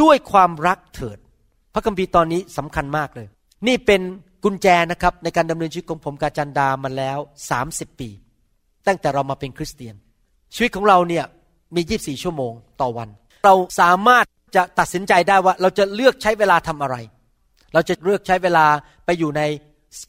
[0.01, 1.17] ด้วยความรักเถิด
[1.77, 3.27] ระคัมภีร์ตอนนี้สำคัญมากเลย
[3.67, 4.01] นี่เป็น
[4.43, 7.17] กุญแจนะครับในการดำเนินชีวิตของผมกาจันดามาแล้ว
[7.59, 8.09] 30ปี
[8.87, 9.95] ตั้งแต่เรามาเป็นคริสเตียน
[10.55, 11.25] ชีวิตของเราเนี่ย
[11.75, 13.09] มี 24 ชั่วโมงต่อวัน
[13.45, 14.25] เราสามารถ
[14.55, 16.95] จะตัดสินใจได้ว่าเราจะเลือกใช้เวลาทำอะไร
[17.73, 18.65] เราจะเลือกใช้เวลา
[19.05, 19.41] ไปอยู่ใน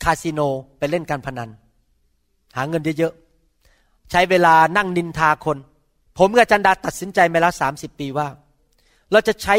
[0.05, 0.41] คาสิโน
[0.79, 1.51] ไปเล่นการพนัน
[2.57, 5.59] หาเงินเยอะๆใช้เวลานั่งนินทาคน
[6.19, 8.29] ผมกับจันดาตัดสินใจมาแล้วสาสิบปีว่า
[9.13, 9.55] เราจะใช้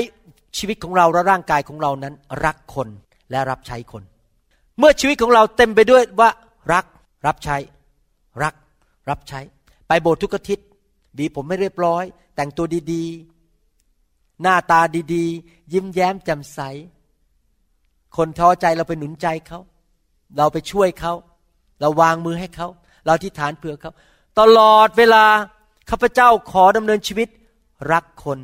[0.58, 2.14] ชีวิตของเราและร่างกายของเรานั้น
[2.46, 2.88] รักคน
[3.32, 4.04] และรับใช้คน
[4.80, 6.30] เมื่อชีวิตของเราเต็มไปด้วยว่า
[6.74, 6.86] รัก
[7.28, 7.58] รับใช้
[8.44, 8.54] รัก
[9.10, 9.40] รับใช้
[9.88, 10.66] ไปโบสถ์ทุกอาทิตย์
[11.18, 12.04] บีผมไม่เรียบร้อย
[12.36, 14.80] แต่งตัวดีๆ หน้าตา
[15.14, 16.60] ดีๆ ยิ้มแย้มแจ่มใส
[18.18, 19.60] คนท้อใจเราไปหนุนใจเขา
[20.38, 21.14] เราไปช่วยเขา
[21.80, 22.68] เราวางมือให้เขา
[23.06, 23.92] เราที่ฐานเผื่อเขา
[24.40, 25.26] ตลอดเวลา
[25.90, 27.30] ข้าพเจ้าขอดำเนินชีวิต
[27.92, 28.40] รักคน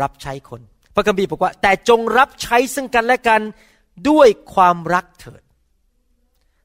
[0.00, 0.60] รับใช้คน
[0.98, 3.40] ระคัมภีร์บอกว่า แต่จงรับใช้ซึ่งกันและกัน
[4.08, 5.42] ด้วยความรักเถิด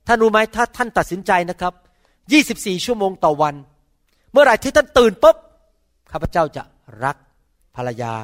[0.07, 1.73] ท่านรู้ไหมถ้าท่านตัดสินใจนะครับ
[2.29, 3.55] 24 ชั่วโมงต่อวัน
[4.31, 5.37] เมื่อไหร่ที่ท่านตื่นปุ๊บ
[6.11, 6.63] ข้าพเจ้าจะ
[7.03, 7.17] รัก
[7.75, 8.15] ภรรยา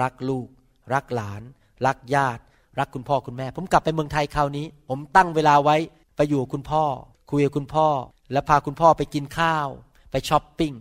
[0.00, 0.48] รักลูก
[0.92, 1.42] รักหลาน
[1.86, 2.42] รักญาติ
[2.78, 5.76] รักคุณพ่อคุณแม่ ผมกลับไปเมืองไทยคราวนี้ ผมตั้งเวลาไว้
[6.16, 6.84] ไปอยู่คุณพ่อ
[7.30, 7.86] คุยกับคุณพ่อ
[8.32, 9.68] แล้วพาคุณพ่อไปกินข้าว
[10.10, 10.72] ไปช้อปปิ้ง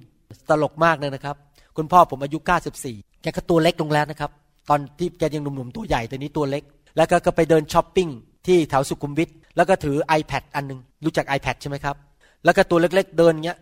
[0.49, 1.35] ตลกมากเลยนะครับ
[1.77, 2.37] คุณพ่อผมอายุ
[2.81, 4.31] 94แกก็ตัวเล็กลงแล้วนะครับ
[4.69, 6.63] ตอนที่แกยังหนุ่มๆตัวใหญ่แต่นี้ตัวเล็ก
[6.97, 8.09] แล้วก็ไปเดินช้อปปิ้ง
[8.47, 11.95] ที่แถวสุขุมวิทแล้วก็ถือ iPad อันนึง รู้จัก iPad ใช่ไหมครับ
[12.45, 13.57] แล้วก็ตัวเล็กๆเดินเงี้ย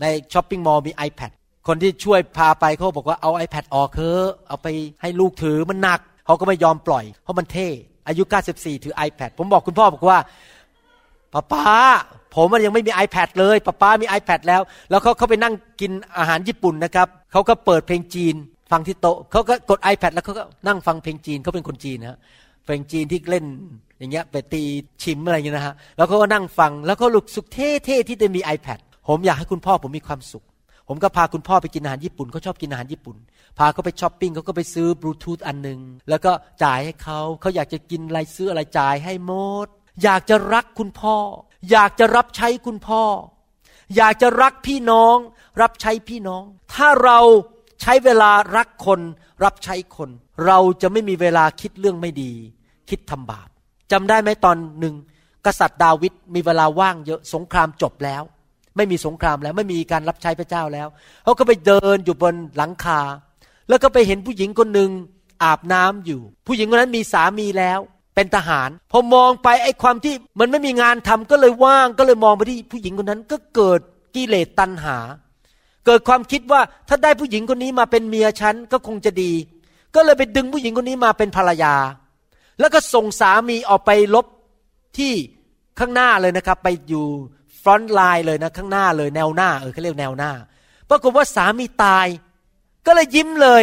[0.00, 1.30] ใน shopping mall มี iPad
[1.66, 4.68] คนที่ช่วยพาไปเขาบอกว่าเอา iPad ออกเถอะเอาไป
[5.02, 7.68] ให้ลูกถือมันหนักเขาก็ไม่ยอมปล่อย เพราะมันเท่
[8.08, 8.22] อายุ
[8.54, 10.18] 94 ถือ iPad ผมบอกคุณพ่อบอกว่า
[11.32, 11.66] ป้าป้า
[12.34, 18.34] ผมมันยังไม่มี iPad เลยป้าป้ามี iPad แล้ว แล้วเขาเขาไปนั่งกินอาหารญี่ปุ่นนะครับเขาก็เปิดเพลงจีน
[18.70, 22.18] ฟังที่โต๊ะเขาก็กด iPad แล้วเขาก็นั่งฟังเพลงจีนเขาเป็นคนจีนนะ
[22.64, 23.44] เพลงจีนที่เล่น
[23.98, 24.62] อย่างเงี้ยไปตี
[25.02, 30.44] ชิมอะไรอย่างเงี้ยนะฮะแล้วเขาก็นั่งฟังแล้วเขาลุกสุขเท่ๆที่ได้มี iPad ผมอยากให้คุณพ่อผมมีความสุข
[30.88, 33.16] ผมก็พาคุณพ่อไปกินอาหารญี่ปุ่นเขาชอบกินอาหารญี่ปุ่น
[33.58, 36.32] พาเขาไปช้อปปิ้งเขาก็ไปซื้อบลูทูธอันหนึ่งแล้วก็
[36.64, 39.32] จ่ายให้เขาเขาอยากจะกินอะไรซื้ออะไรจ่ายให้หม
[39.66, 39.68] ด
[40.02, 41.16] อยากจะรักคุณพ่อ
[41.70, 43.02] อยากจะรับใช้คุณพ่อ
[43.96, 45.16] อยากจะรักพี่น้อง
[45.60, 46.42] รับใช้พี่น้อง
[46.74, 47.20] ถ้าเรา
[47.80, 49.00] ใช้เวลารักคน
[49.44, 50.10] รับใช้คน
[50.46, 52.32] เราจะไม่มีเวลาคิดเรื่องไม่ดี
[52.90, 53.48] คิดทำบาป
[53.92, 54.94] จำได้ไหมตอนหนึ่ง
[55.46, 58.22] กษัตริย์ดาวิดมีเวลาว่างเยอะสงครามจบแล้ว
[58.76, 60.88] ไม่มีสงครามแล้วไม่มีการรับใช้พระเจ้าแล้ว
[61.24, 63.00] เขาก็ไปเดินอยู่บนหลังคา
[63.68, 64.90] แล้วก็ไปเห็นผู้หญิงคนหนึ่ง
[65.42, 67.80] อาบน้ำอยู่ ผู้หญิงคนนั้นมีสามีแล้ว
[68.14, 73.80] เป็นทหาร พอมองไปไอ้ความที่มันไม่มีงานทำก็เลยว่างก็เลยมองไปที่ผู้หญิงคนนั้นก็เกิด
[74.14, 74.98] กิเลสตัณหา
[75.90, 79.32] เกิดความคิดว่าถ้าได้ผู้หญิงคนนี้มาเป็นเมียฉันก็คงจะดี
[79.94, 81.74] ก็เลยไปดึงผู้หญิงคนนี้มาเป็นภรรยา
[82.60, 84.26] แล้วก็ส่งสามีออกไปลบ
[84.98, 85.12] ที่
[85.78, 87.06] ข้างหน้าเลยนะครับ ไปอยู่
[87.62, 90.32] front line เลยนะข้างหน้าเลยแนวหน้าเออเขาเรียกแนวหน้า
[90.88, 92.06] ปรากฏว่าสามีตาย
[92.86, 93.62] ก็เลยยิ้มเลย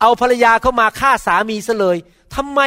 [0.00, 1.96] เอาภรรยาเขามาฆ่าสามีซะเลย
[2.34, 2.60] ทำไม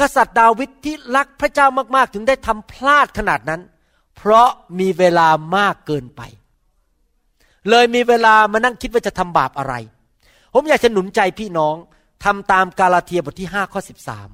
[0.00, 1.66] กษัตริย์ดาวิดที่รักพระเจ้า
[1.96, 3.60] มากๆ ถึงได้ทำพลาดขนาดนั้น
[4.16, 6.22] เพราะมีเวลามากเกินไป
[7.70, 9.74] เลยมีเวลามานั่งคิดว่าจะทำบาปอะไร
[10.54, 11.76] ผมอยากจะหนุนใจพี่น้อง
[12.24, 14.28] ทำตามกาลาเทียบทที่ห้าข้อสิบสาม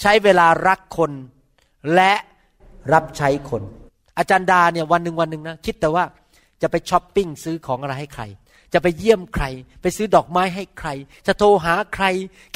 [0.00, 1.12] ใช้เวลารักคน
[1.94, 2.12] และ
[2.92, 3.62] รับใช้คน
[4.18, 6.04] อาจารย์ดาเนี่ยวันหนึ่งวันหนึ่งนะคิดแต่ว่า
[6.62, 8.22] จะไปช้อปปิ้งซื้อของอะไรให้ใคร
[8.74, 9.44] จะไปเยี่ยมใคร
[9.82, 10.88] ไปซื้อดอกไม้ให้ใคร
[11.26, 12.04] จะโทรหาใคร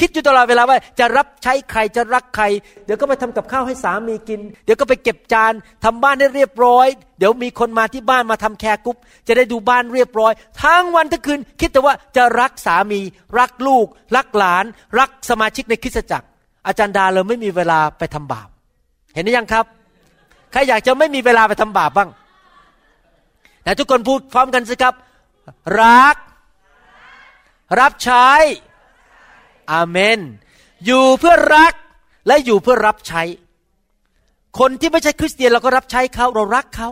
[0.01, 2.45] คิดอยู่ตลอดเวลาว่า จะรับใช้ใครจะรักใคร
[2.85, 5.53] เดี๋ยวก็ไปทำกับข้าวให้สามีกิน เดี๋ยวก็ไปเก็บจาน
[5.85, 6.87] ทำบ้านให้เรียบร้อย
[7.19, 8.97] เดี๋ยวมีคนมาที่บ้านมาทำแคร์กุ๊ป
[9.27, 13.01] จะได้ดูบ้านเรียบร้อย ทั้งวันทั้งคืน คิดแต่ว่าจะรักสามี
[13.39, 14.65] รักลูก รักหลาน
[14.99, 16.27] รักสมาชิกในคริสตจักร
[16.67, 18.49] อาจารย์ดาเลยไม่มีเวลาไปทำบาป
[19.15, 19.65] เห็นหรือยังครับ
[20.53, 22.11] ใครอยากจะไม่มีเวลาไปทำบาปบ้าง
[23.65, 24.95] แต่ทุกคนพูดพร้อมกันสิครับ
[25.81, 26.17] รัก
[27.81, 28.29] รับใช้
[29.73, 30.19] อาเมน
[30.87, 31.73] อยู่เพื่อรัก
[32.27, 33.23] และอยู่เพื่อรับใช้
[34.59, 36.89] คนที่ไม่ใช่คริสเตียนเราก็รับใช้เขาเรารักเขา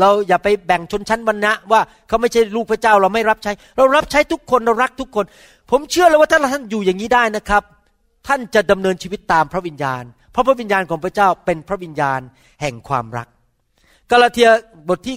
[0.00, 5.24] เราอย่าไปแบ่งชนชั้นวรรณะว่าเขาไม่ใช่ลูกพระเจ้าเราไม่รับใช้ เรารับใช้ทุกคนเรารักทุกคน
[5.70, 7.62] ผมเชื่อเลยว่าถ้าท่านอยู่อย่างนี้ได้นะครับ
[8.26, 10.02] ท่านจะดำเนินชีวิตตามพระวิญญาณ
[10.32, 12.20] เพราะพระวิญญาณของพระเจ้าเป็นพระวิญญาณ
[12.60, 13.28] แห่งความรัก
[14.10, 14.48] กาลาเทีย
[14.88, 15.16] บทที่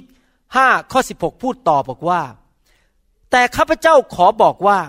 [0.55, 2.21] ห้าข้อสิบหกพูดต่อบอกว่า
[3.37, 4.79] แต่ข้าพเจ้าขอบอกว่า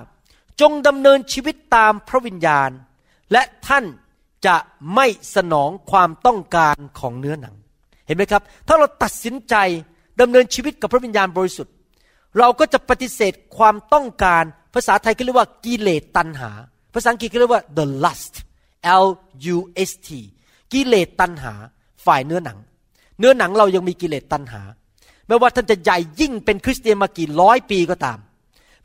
[0.60, 2.70] จงดำเนินชีวิตตามพระวิญญาณ
[3.32, 3.84] และท่าน
[4.46, 4.56] จะ
[4.94, 7.54] ไม่สนองความต้องการของเนื้อหนัง
[8.06, 9.54] เห็นไหมครับ ถ้าเราตัดสินใจ
[10.20, 11.74] ดำเนินชีวิตกับพระวิญญาณบริสุทธิ์
[12.38, 14.44] เราก็จะปฏิเสธความต้องการ
[14.74, 16.50] ภาษาไทยก็เรียกว่ากิเลสตัณหา
[16.94, 18.34] ภาษาอังกฤษก็เรียกว่า the lust
[19.04, 19.06] L
[19.54, 20.08] U S T
[20.72, 21.52] กิเลสตัณหา
[22.06, 22.58] ฝ่ายเนื้อหนัง
[23.18, 24.62] เนื้อหนังเรายังมีกิเลสตัณหา
[25.28, 28.18] ไม่ว่าท่านจะใหญ่ยิ่งเป็นคริสเตียนมากี่ร้อยปีก็ตาม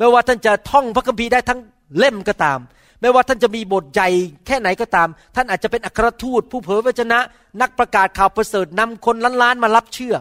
[0.02, 1.60] ไม่ว่าท่านจะท่องพระคัมภีร์ได้ทั้ง
[1.98, 2.60] เล่มก็ตาม
[3.02, 4.10] ไม่ว่าท่านจะมีบทใหญ่
[4.48, 7.20] แค่ไหนก็ตาม ท่านอาจจะเป็นอัครทูต ผู้เผยพระชนะ
[7.62, 10.16] นักประกาศข่าวประเสริฐนำคนล้านๆมารับเชื่อ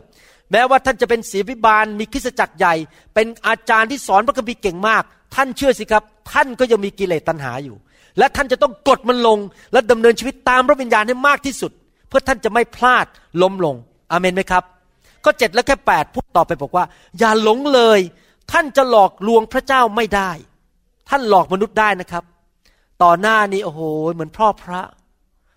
[0.52, 2.74] แม้ว่าท่านจะเป็นศิบิบาลมีคริสตจักรใหญ่
[3.14, 5.02] เป็นอาจารย์ที่สอนพระคัมภีร์เก่งมาก
[5.34, 6.02] ท่านเชื่อสิครับ
[6.32, 7.76] ท่านก็ยังมีกิเลสตัณหาอยู่
[8.18, 9.38] และท่านจะต้องกดมันลง
[9.72, 11.72] และดำเนินชีวิตตามพระวิญญาณให้มากที่สุด
[12.08, 13.06] เพื่อท่านจะไม่พลาด
[13.42, 13.76] ล้มลง
[14.10, 14.64] อเมนไหมครับ
[15.24, 16.84] ข้อเจ็ดและแค่แปดพูดต่อไปบอกว่า
[17.18, 18.00] อย่าหลงเลย
[18.52, 20.30] ท่านจะหลอกลวงพระเจ้าไม่ได้
[21.08, 22.24] ท่านหลอกมนุษย์ได้นะครับ
[23.02, 23.80] ต่อหน้านี้โอ้โห
[24.14, 24.80] เหมือนพ่อพระ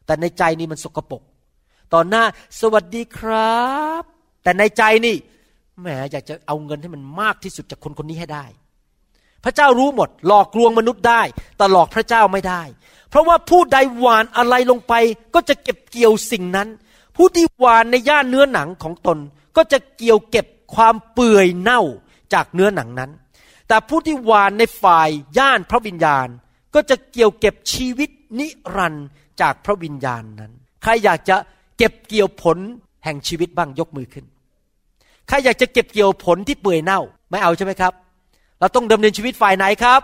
[0.06, 1.22] แต่ในใจนี่มันสกปรก
[1.94, 2.24] ต่อหน้า
[2.60, 3.62] สวัสดีครั
[4.02, 4.04] บ
[4.44, 5.16] แต่ในใจนี่
[5.82, 8.46] แหมอยากจะเอาเงินให้มันมากที่สุดจากคนคนนี้ให้ได้
[9.44, 11.22] พระเจ้ารู้หมด หลอกลวงมนุษย์ได้
[11.58, 12.62] แต่หลอกพระเจ้าไม่ได้
[13.10, 14.94] เพราะว่าผู้ใดหวานอะไรลงไป
[15.34, 16.68] ก็จะเก็บเกี่ยวสิ่งนั้น
[17.16, 19.18] ผู้ที่หวานในย่านเนื้อหนังของตน
[19.56, 21.82] ก็จะเกี่ยวเก็บความเปื่อยเน่า
[22.34, 23.12] จากเนื้อหนังนั้น
[23.68, 26.28] แต่ผู้ที่หวานในฝ่ายย่านพระวิญญาณ
[26.76, 28.10] ก็จะเกี่ยวเก็บชีวิต
[28.40, 29.08] นิรันดร์
[29.42, 30.52] จากพระวิญญาณนั้น
[30.84, 31.36] ใครอยากจะ
[31.78, 32.58] เก็บเกี่ยวผล
[33.04, 34.26] แห่งชีวิตบ้างยกมือขึ้น
[35.28, 37.94] ใครอยากจะเก็บเกี่ยวผลที่เปื่อยเน่าไม่เอาใช่ไหมครับ
[38.60, 40.02] เราต้องดำเนินชีวิตฝ่ายไหนครับ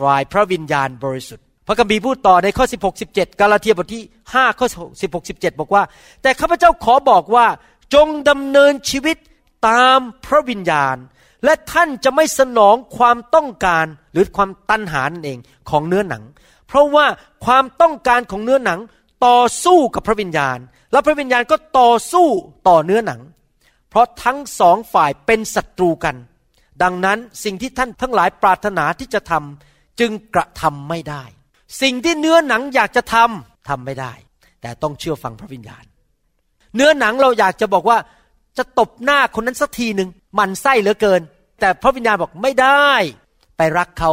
[0.00, 4.02] ฝ่ายพระวิญญาณบริสุทธิ์ พระคัมภีร์พูดต่อในข้อ 16 17 กาลาเทียบทที่
[4.32, 4.66] 5 ข้อ
[5.02, 5.82] 16 17 บอกว่า
[6.22, 7.46] แต่ข้าพเจ้าขอบอกว่า
[7.94, 9.16] จงดำเนินชีวิต
[9.68, 10.96] ตามพระวิญญาณ
[11.44, 15.38] และท่านจะไม่สนองความต้องการหรือความตัณหานั่นเอง
[15.70, 16.22] ของเนื้อหนัง
[16.66, 17.06] เพราะว่า
[17.44, 18.80] ความต้องการของเนื้อหนัง
[19.26, 20.58] ต่อสู้กับพระวิญญาณ
[20.92, 22.28] และพระวิญญาณก็ต่อสู้
[22.68, 23.20] ต่อเนื้อหนัง
[23.90, 26.16] เพราะทั้งสองฝ่ายเป็นศัตรูกัน
[26.82, 31.24] ดังนั้นสิ่งที่ท่านทั้งหลายปรารถนาที่จะทำจึงกระทำไม่ได้
[31.82, 34.12] สิ่งที่เนื้อหนังอยากจะทำทำไม่ได้
[34.60, 35.84] แต่ต้องเชื่อฟังพระวิญญาณ
[36.76, 37.98] เนื้อหนังเราอยากจะบอกว่า
[38.58, 41.20] จะตบหน้าคนนั้นสักทีหนึ่งมันไส้เหลือเกิน
[41.60, 42.90] แต่พระวิญญาณบอกไม่ได้
[43.56, 44.12] ไปรักเขา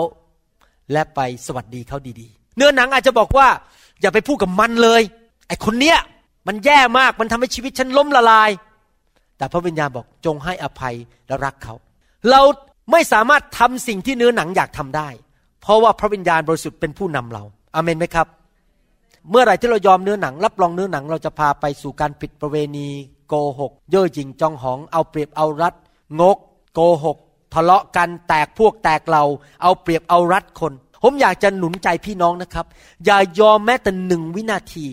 [0.92, 3.48] และไปสวัสดีเขาดีๆ เนื้อหนังอาจจะบอกว่า
[4.02, 5.02] อย่าไปพูดกับมันเลย
[5.48, 5.98] ไอ้คนเนี้ย
[6.48, 8.50] มันแย่มากมันทำให้ชีวิตฉันล้มละลาย
[9.38, 10.96] แต่พระวิญญาณบอกจงให้อภัย
[11.28, 11.74] และรักเขา
[12.30, 12.42] เรา
[12.92, 15.10] ไม่สามารถทำสิ่งที่เนื้อหนังอยากทำได้
[15.62, 17.44] เพราะว่าพระวิญญาณบริสุทธิ์เป็นผู้นำเรา
[17.76, 18.28] อาเมนไหมครับ
[19.30, 22.88] เมื่อไหร่ที่เรายอมเนื้อหนัง รับรองเนื้อหนังเราจะพาไปสู่การผิดประเวณี
[23.28, 25.74] โกหก เย่อหยิ่งจองหอง เอาเปรียบเอารัด
[26.20, 26.38] งก
[26.74, 27.18] โกหก
[27.54, 29.24] ทะเลาะกันแตกพวกแตกเรา
[29.62, 30.74] เอาเปรียบเอารัดคน
[31.04, 32.66] ผมอยากจะหนุนใจพี่น้องนะครับ
[33.06, 34.86] อย่ายอมแม้แต่หนึ่งวินาที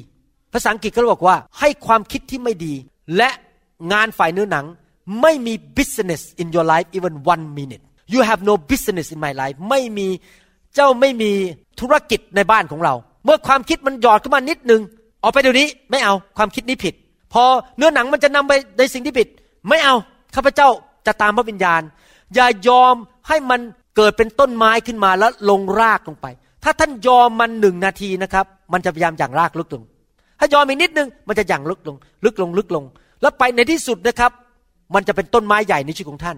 [0.53, 2.74] ภาษาอังกฤษเขาบอกว่า ให้ความคิดที่ไม่ดี
[3.16, 3.30] และ
[3.93, 4.66] งานฝ่ายเนื้อหนัง
[5.20, 10.09] ไม่มี business in your life even one minute you have no business in my life ไม่มี
[10.74, 11.32] เจ้าไม่มี
[11.80, 14.82] ธุรกิจในบ้านของเรา เมื่อความคิดมันหยอดเข้ามานิดนึง
[15.22, 16.94] ออกไปเดี๋ยวนี้ไม่เอาความคิดนี้ผิด
[17.32, 17.44] พอ
[17.76, 19.28] เนื้อหนังมันจะนำไปในสิ่งที่ผิด
[19.68, 19.94] ไม่เอา
[20.34, 20.68] ข้าพเจ้า
[21.06, 21.82] จะตามพระวิญญาณ
[22.34, 22.94] อย่ายอม
[23.28, 23.60] ให้มัน
[23.96, 26.26] เกิดเป็นต้นไม้ขึ้นมาแล้วลงรากลงไป
[26.64, 29.82] ถ้าท่านยอมมันหนึ่งนาทีนะครับ มันจะพยายามอย่างรากลึกลง
[30.38, 32.84] ถ้ายอมอีกนิดนึงมันจะอย่างลึกลง ลึกลงลึกลง
[33.22, 34.32] แล้วไปในที่สุดนะครับ
[34.94, 36.36] มันจะเป็นต้นไม้ใหญ่ในชีวิตของท่าน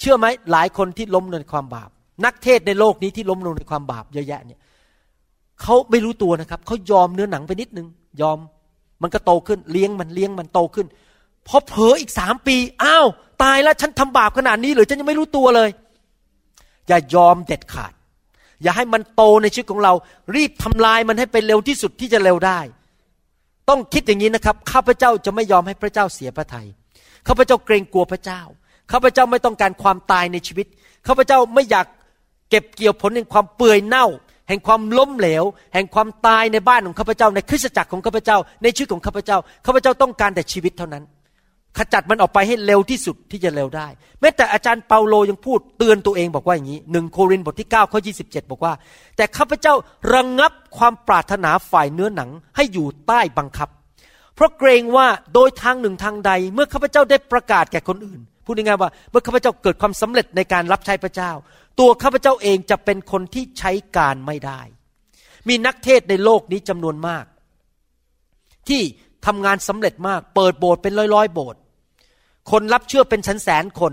[0.00, 1.90] เชื่อไหมหลายคนที่ล้มในความบาป
[2.24, 4.60] นักเทศในโลกนี้ที่ล้มลงในความบาปเยอะแยะเนี่ย
[5.60, 7.86] เขาไม่รู้ตัวนะครับเขายอมเนื้อหนังไปนิดนึง
[8.20, 8.38] ยอม
[9.02, 10.86] มันก็โตขึ้นเลี้ยงมันเลี้ยงมันโตขึ้น
[11.48, 13.06] พอเผลออีกสามปีอ้าว
[13.42, 15.70] ตายแล้วฉันทำบาปขนาดนี้หรือฉันยังไม่รู้ตัวเลย
[16.88, 17.92] อย่ายอมเด็ดขาด
[18.62, 19.92] อย่าให้มันโตในชีวิตของเรา
[20.36, 22.60] รีบทำลายมันให้เป็นเร็วที่สุดที่จะเร็วได้
[23.68, 26.66] ต้องคิดอย่างนี้นะครับข้าพเจ้าจะไม่ยอมให้พระเจ้าเสียพระทยัย
[27.26, 28.40] ข้าพเจ้าเกรงกลัวพระเจ้า
[28.92, 30.66] ข้าพเจ้าไม่ต้องการความตายในชีวิต
[31.06, 31.86] ข้าพเจ้าไม่อยาก
[32.50, 34.06] เก็บเกี่ยวผลแห่งความเปื่อยเน่า
[34.48, 41.04] แห่งความล้มเหลว แห่งความตายในบ้านของข้าพเจ้า ในคริสตจักรของข้าพเจ้า ในชีวิตของข้าพเจ้าข้าพเจ้าต้องการแต่ชีวิตเท่านั้น
[41.78, 43.86] ขจัดมันออกไปให้เร็วที่สุดที่จะเร็วได้
[44.20, 48.72] แม้แต่อาจารย์เปาโลยังพูดเตือนตัวเองบอกว่าอย่างนี้หนึ่งโครินธ์บทที่9ข้อ27บอกว่า
[49.16, 49.74] แต่ข้าพเจ้า
[50.14, 53.68] ระงงับความปรารถนาฝ่ายเนื้อหนังให้อยู่ใต้บังคับ
[54.34, 61.32] เพราะเกรงว่าโดยทางหนึ่งทางใดเมื่อข้าพเจ้าได้ประกาศแก่คนอื่น พูดง่ายๆว่าเมื่อข้าพเจ้าเกิดความสำเร็จในการรับใช้พระเจ้า
[61.80, 64.60] ตัวข้าพเจ้าเองจะเป็นคนที่ใช้การไม่ได้
[65.48, 67.24] มีนักเทศในโลกนี้จำนวนมาก
[68.68, 68.82] ที่
[69.26, 71.60] ทำงานสำเร็จมาก เปิดโบสถ์เป็นร้อยๆโบสถ์
[72.50, 73.92] คนรับเชื่อเป็นแสนแสนคน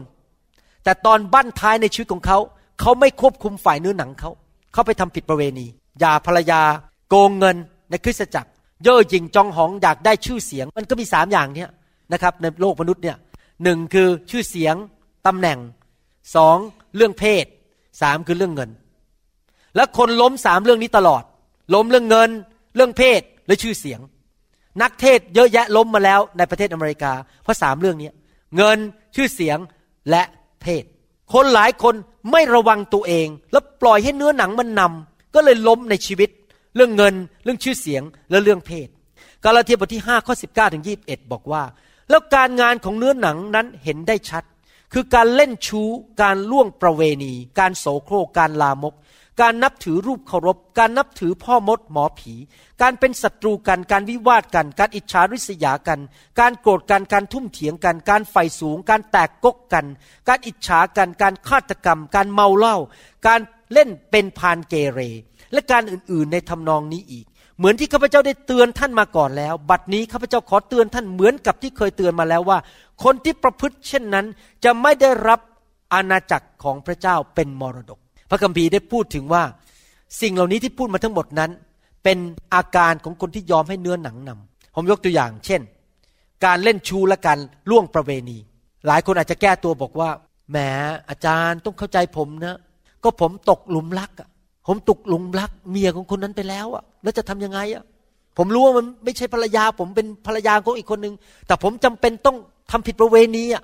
[0.84, 2.38] แต่ตอนบั้นท้ายในชีวิตของเขา
[2.80, 4.32] เขาไม่ควบคุมฝ่ายเนื้อหนังเขา
[4.74, 5.68] เขาไปทำผิดประเวณี
[6.04, 6.62] ยาภรรยา
[7.10, 7.58] โกงเงิน
[7.90, 8.50] ในคริสตจักร
[8.84, 11.70] เย่อหยิ่งจองหองอยากได้ชื่อเสียง มันก็มีสามอย่างเนี้ย
[12.14, 13.18] นะครับในโลกมนุษย์เนี่ย
[13.64, 14.76] หนึ่งคือชื่อเสียง
[15.28, 15.60] ตำแหน่ง
[16.36, 16.58] สอง
[16.96, 17.46] เรื่องเพศ
[18.02, 18.70] สามคือเรื่องเงิน
[19.76, 21.24] แล้วคนล้มสามเรื่องนี้ตลอด
[21.74, 22.30] ล้มเรื่องเงิน
[22.76, 24.00] เรื่องเพศและชื่อเสียง
[24.82, 28.10] นักเทศเยอะแยะล้มมาแล้วในประเทศอเมริกา เพราะสามเรื่องนี้
[28.56, 28.78] เงิน
[29.16, 29.58] ชื่อเสียง
[30.10, 30.24] และ
[30.62, 30.84] เพศ
[31.34, 31.96] คนหลายคน
[32.32, 36.30] ไม่ระวังตัวเอง แล้วปล่อยให้เนื้อหนังมันนำก็เลยล้มในชีวิต
[36.76, 38.88] เรื่องเงิน เรื่องชื่อเสียงและเรื่องเพศ
[39.44, 41.64] กาลาเทียบทที่5ข้อ19ถึง21 บอกว่า
[42.10, 44.44] แล้วการงานของเนื้อหนังนั้นเห็นได้ชัด
[44.94, 45.90] คือการเล่นชู้
[46.22, 48.96] การล่วงประเวณี การโสโครกการลามก
[49.42, 52.34] การนับถือรูปเคารพ การนับถือพ่อมดหมอผี
[52.82, 56.00] การเป็นศัตรูกันการวิวาทกัน การอิจฉาริษยากัน
[56.40, 59.86] การโกรธกันการทุ่มเถียงกัน การไฟสูง การแตกกกกัน
[60.28, 62.78] การอิจฉากันการฆาตกรรม การเมาเหล้า
[63.28, 63.40] การ
[63.74, 65.00] เล่นเป็นพานเกเร
[65.54, 67.26] และการอื่นๆในทำนองนี้อีก
[67.60, 72.58] เหมือนที่ข้าพเจ้าได้เตือนท่านมาก่อนแล้ว บัดนี้ข้าพเจ้าขอเตือนท่านเหมือนกับที่เคยเตือนมาแล้วว่า
[73.04, 74.26] คนที่ประพฤติเช่นนั้น
[74.64, 75.40] จะไม่ได้รับ
[75.94, 78.00] อาณาจักรของพระเจ้าเป็นมรดก
[78.30, 79.44] พระคัมภีร์ได้พูดถึงว่า
[80.22, 81.52] สิ่งเหล่านี้ที่พูดมาทั้งหมดนั้น
[82.04, 82.18] เป็น
[82.54, 85.62] อาการของคนที่ยอมให้เนื้อหนังนำผมยกตัวอย่าง เช่น
[86.46, 87.40] การเล่นชูและการ
[87.70, 88.38] ล่วงประเวณี
[88.88, 90.10] หลายคนอาจจะแก้ตัวบอกว่า
[90.52, 90.58] แหม
[91.10, 92.58] อาจารย์ต้องเข้าใจผมนะ
[93.04, 94.30] ก็ผมตกหลุมรักอะ
[94.72, 97.84] ผมตกหลุมรักเมียของคนนั้นไปแล้วอะแล้วจะทํำยังไงอะ
[98.38, 101.16] ผมรู้ว่ามันไม่ใช่ภรรยา ผมเป็นภรรยาของอีกคนหนึ่ง
[101.48, 102.38] แต่ผมจำเป็นต้อง
[102.72, 103.64] ทำผิดประเวณีอะ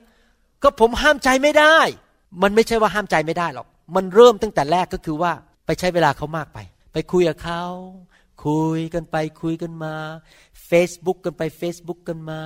[0.64, 1.78] ก็ผมห้ามใจไม่ได้
[2.44, 5.32] มันไม่ใช่ว่าห้ามใจไม่ได้หรอก มันเริ่มตั้งแต่แรกก็คือว่า
[5.66, 6.60] ไปใช้เวลาเขามากไป
[6.94, 7.64] ไปคุยกับเขา
[8.46, 9.96] คุยกันไปคุยกันมา
[10.70, 12.42] Facebook กันไป Facebook กันมา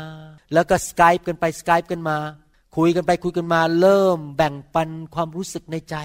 [0.53, 2.17] แล้วก็สกายกันไปสกายกันมา
[2.77, 5.95] คุยกันไปคุยกันมา เริ่มแบ่งปันความรู้สึกในใจ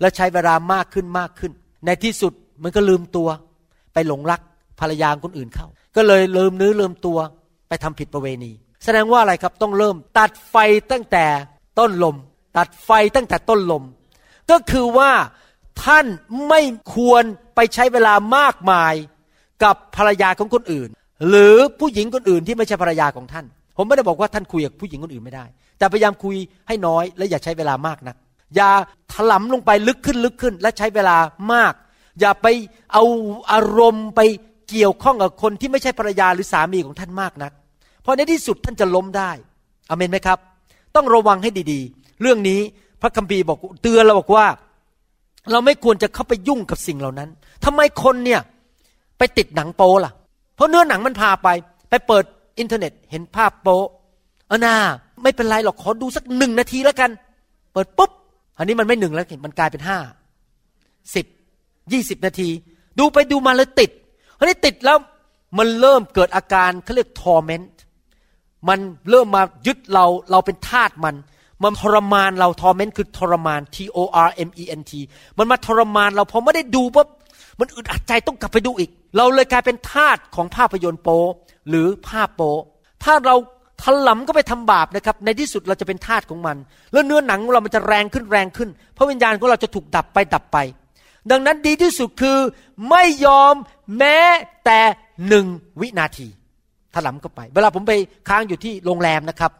[0.00, 1.52] แล้วใช้เวลามากขึ้นมากขึ้น
[1.86, 3.28] ในที่สุดมันก็ลืมตัว
[3.94, 4.40] ไปหลงรัก
[4.80, 5.66] ภรรยาคนอื่นเข้า
[5.96, 7.18] ก็เลยลืมเนื้อลืมตัว
[7.68, 8.52] ไปทำผิดประเวณี
[8.84, 10.56] แสดงว่าอะไรครับต้องเริ่มตัดไฟ
[10.92, 11.26] ตั้งแต่
[11.78, 12.16] ต้นลม
[12.56, 13.82] ตัดไฟตั้งแต่ต้นลม
[14.50, 15.10] ก็คือว่า
[15.84, 16.06] ท่าน
[16.48, 16.60] ไม่
[16.94, 17.24] ควร
[17.54, 18.94] ไปใช้เวลามากมาย
[19.64, 20.88] กับภรรยาของคนอื่น
[21.28, 23.44] หรือผู้หญิงคนอื่นที่ไม่ใช่ภรรยาของท่าน
[23.76, 25.44] ผมไม่ได้บอกว่าท่านคุยกับผู้หญิงคนอื่นไม่ได้
[25.78, 26.36] แต่พยายามคุย
[26.68, 28.16] ให้น้อยและอย่าใช้เวลามากนัก
[28.56, 28.70] อย่า
[29.12, 31.16] ถลำลงไปลึกขึ้นลึกขึ้น และใช้เวลา
[31.52, 31.74] มาก
[32.20, 32.46] อย่าไป
[32.92, 33.04] เอา
[33.52, 34.20] อารมณ์ไป
[34.70, 37.52] เกี่ยวข้องกับคนที่ไม่ใช่ภรรยาหรือสามีของท่านมากนัก
[38.02, 39.30] เพราะในที่สุดท่านจะล้มได้
[39.88, 40.38] อเมนไหมครับ
[40.96, 42.60] ต้องระวังให้ดีๆ เรื่องนี้
[43.02, 44.46] พระคัมภีร์บอกเตือนเราบอกว่า
[45.50, 47.28] เราไม่ควรจะเข้าไปยุ่งกับสิ่งเหล่านั้น
[47.64, 48.40] ทำไมคนเนี่ย
[49.18, 50.12] ไปติดหนังโป๊ล่ะ
[50.56, 51.48] เพราะเนื้อหนังมันพาไป
[51.90, 52.24] ไปเปิด
[52.58, 53.78] อินเทอร์เน็ตเห็นภาพโป๊
[54.48, 54.74] เออนา
[55.22, 57.10] ไม่เป็นไรหรอกขอดูสักหนึ่งนาทีแล้วกัน
[57.72, 58.10] เปิดปุ๊บ
[58.62, 59.98] อันนี้มันไม่หนึ่งแล้วมันกลายเป็นห้า
[61.14, 61.26] สิบ
[61.92, 62.50] ยี่สิบนาที
[62.98, 63.90] ดูไปดูมาเลยติด
[64.38, 64.98] อันนี้ติดแล้ว
[65.58, 67.70] มันเริ่มเกิดอาการเขาเรียกทอร์เมนต์
[68.68, 68.78] มัน
[69.10, 71.14] เริ่มมายึดเราเราเป็นทาสมัน
[71.62, 74.92] มันทรมานเราทอร์เมนต์คือทรมาน T O R M E N T
[75.38, 77.08] มันมาทรมานเราพอไม่ได้ดูปุ๊บ
[77.58, 81.08] มันอึดอัดใจต้องกลับไปดูอีก เราเลยกลายเป็นทาสของภาพยนตร์โป
[81.68, 82.40] หรือภาพโป
[83.04, 83.36] ถ้าเรา
[83.82, 86.56] ถลำก็ไปทำบาปนะครับ ในที่สุดเราจะเป็นทาสของมัน
[86.92, 90.58] แล้วเนื้อหนังของเรามันจะแรงขึ้นแรงขึ้น พระวิญญาณของเราจะถูกดับไปดับไป
[91.30, 92.38] ดังนั้นดีที่สุดคือ
[92.90, 93.54] ไม่ยอม
[93.98, 94.18] แม้
[94.64, 94.80] แต่
[95.28, 95.46] หนึ่ง
[95.80, 96.28] วินาที
[96.94, 97.92] ถลำเข้าไป เวลาผมไป
[98.28, 99.52] ค้างอยู่ที่โรงแรมนะครับ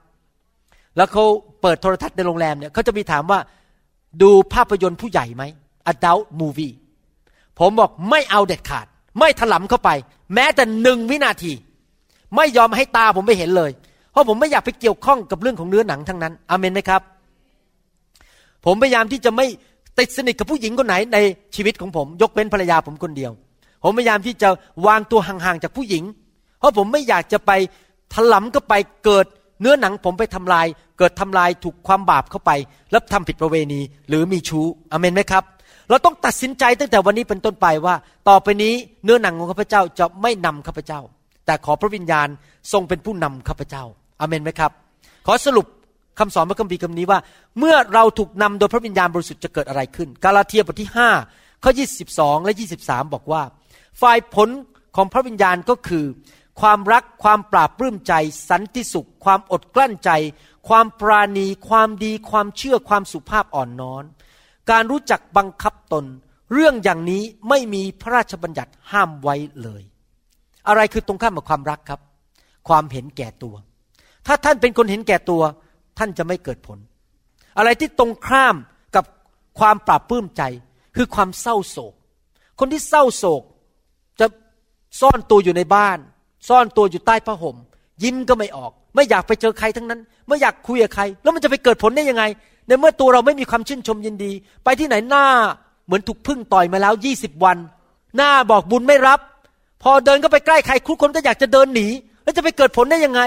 [0.96, 1.24] แล้วเขา
[1.62, 3.38] เปิดโทรทัศน์ในโรงแรมเนี่ยเขาจะมีถามว่า
[4.22, 5.44] ดูภาพยนตร์ผู้ใหญ่ไหม
[5.92, 6.74] adult movie
[7.58, 8.86] ผมบอกไม่เอาเด็ดขาด
[9.18, 9.90] ไม่ถลำเข้าไป
[10.34, 11.52] แม้แต่หนึ่งวินาที
[12.36, 13.70] ไม่ยอมให้ตาผมไปเห็นเลย
[14.12, 17.02] เพราะผมไม่อยากไปเกี่ยวข้องกับเรื่องของเนื้อหนังทั้งนั้นอเมนไหมครับ
[18.64, 19.46] ผมพยายามที่จะไม่
[19.98, 21.18] ติดสนิทกับผู้หญิงคนไหนใน
[21.56, 23.32] ชีวิตของผม ยกเว้นภรรยาผมคนเดียว
[23.84, 24.48] ผมพยายามที่จะ
[24.86, 26.04] วางตัวห่างๆจากผู้หญิง
[26.58, 27.50] เพราะผมไม่อยากจะไป
[28.14, 29.26] ถลำเข้าไปเกิด
[29.60, 30.66] เนื้อหนังผมไปทำลาย
[30.98, 32.50] เกิดทำลายถูกความบาปเข้าไป
[32.90, 35.44] แล้วทำผิดประเวณี หรือมีชู้อเมนไหมครับ
[35.88, 37.94] เราต้องตัดสินใจตั้งแต่วันนี้เป็นต้นไปว่า
[38.28, 41.00] ต่อไปนี้เนื้อหนังของข้าพเจ้าจะไม่นำข้าพเจ้า
[41.46, 42.28] แต่ขอพระวิญญาณ
[42.72, 43.84] ทรงเป็นผู้นำข้าพเจ้า
[44.22, 44.70] อเมนไหมครับ
[45.26, 45.66] ขอสรุป
[46.18, 47.18] คำสอนพระคัมภีร์คำนี้ว่า
[47.58, 50.90] เมื่อเราถูกนำโดยพระวิญญาณบริสุทธิ์จะเกิดอะไรขึ้น กาลาเทียบทที่
[51.26, 51.70] 5ข้อ
[52.08, 52.52] 22 และ
[52.82, 53.42] 23 บอกว่า
[54.00, 54.48] ฝ่ายผล
[54.96, 56.04] ของพระวิญญาณก็คือ
[56.60, 58.12] ความรักความปราบปลื้มใจ
[58.50, 60.10] สันติสุข ความอดกลั้นใจ
[60.68, 64.04] ความปราณี ความดีความเชื่อความสุภาพอ่อนน้อม
[64.70, 66.04] การรู้จักบังคับตน
[66.52, 69.82] เรื่องอย่างนี้ไม่มีพระราชบัญญัติห้ามไว้เลย
[70.68, 72.00] อะไรคือตรงข้ามกับความรักครับ
[72.68, 73.54] ความเห็นแก่ตัว
[74.26, 75.42] ถ้าท่านเป็นคนเห็นแก่ตัว
[75.98, 76.78] ท่านจะไม่เกิดผล
[77.58, 78.56] อะไรที่ตรงข้าม
[78.96, 79.04] กับ
[79.58, 80.42] ความปราบปลื้มใจ
[80.96, 81.94] คือความเศร้าโศก
[82.58, 83.42] คนที่เศร้าโศก
[84.20, 84.26] จะ
[85.00, 85.98] ซ่อนตัวอยู่ในบ้าน
[86.48, 87.56] ซ่อนตัวอยู่ใต้ผ้าห่ม
[88.02, 92.24] ยิ้มก็ไม่ออก ไม่อยากไปเจอใครทั้งนั้น ไม่อยากคุยกับใคร แล้วมันจะไปเกิดผลได้ยังไง
[92.66, 94.32] ในเมื่อตัวเราไม่มีความชื่นชมยินดี
[94.64, 95.24] ไปที่ไหนหน้า
[95.86, 97.58] เหมือนถูกพึ่งต่อยมาแล้วยี่สิบวัน
[98.16, 99.20] หน้าบอกบุญไม่รับ
[99.82, 101.88] พอเดินก็ไปใกล้ใครทุกคนก็อยากจะเดินหนี
[102.22, 103.20] แล้วจะไปเกิดผลได้ยังไง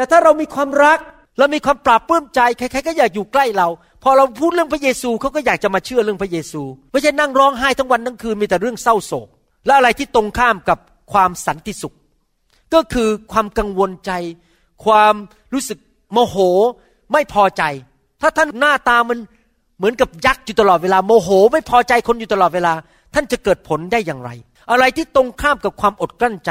[0.00, 0.98] แต่ถ้าเรามีความรัก
[1.38, 3.68] เรามีความปราบปลื้มใจใครๆก็อยากอยู่ใกล้เรา
[4.02, 9.28] พอเราพูดเรื่องพระเยซูเขาก็อยากจะมาเชื่อเรื่องพระเยซู ไม่ใช่นั่งร้องไห้ทั้งวันทั้งคืนมีแต่เรื่องเศร้าโศก
[9.66, 10.78] และอะไรที่ตรงข้ามกับ
[11.12, 11.94] ความสันติสุข
[12.74, 14.10] ก็คือความกังวลใจ
[14.84, 15.14] ความ
[15.52, 15.78] รู้สึก
[16.12, 16.36] โมโห
[17.12, 17.62] ไม่พอใจ
[18.20, 19.18] ถ้าท่านหน้าตามัน
[19.78, 22.72] เหมือนกับยักษ์อยู่ตลอดเวลาโมโห ไม่พอใจคนอยู่ตลอดเวลา
[23.14, 24.30] ท่านจะเกิดผลได้อย่างไร
[24.70, 26.50] อะไรที่ตรงข้ามกับความอดกลั้นใจ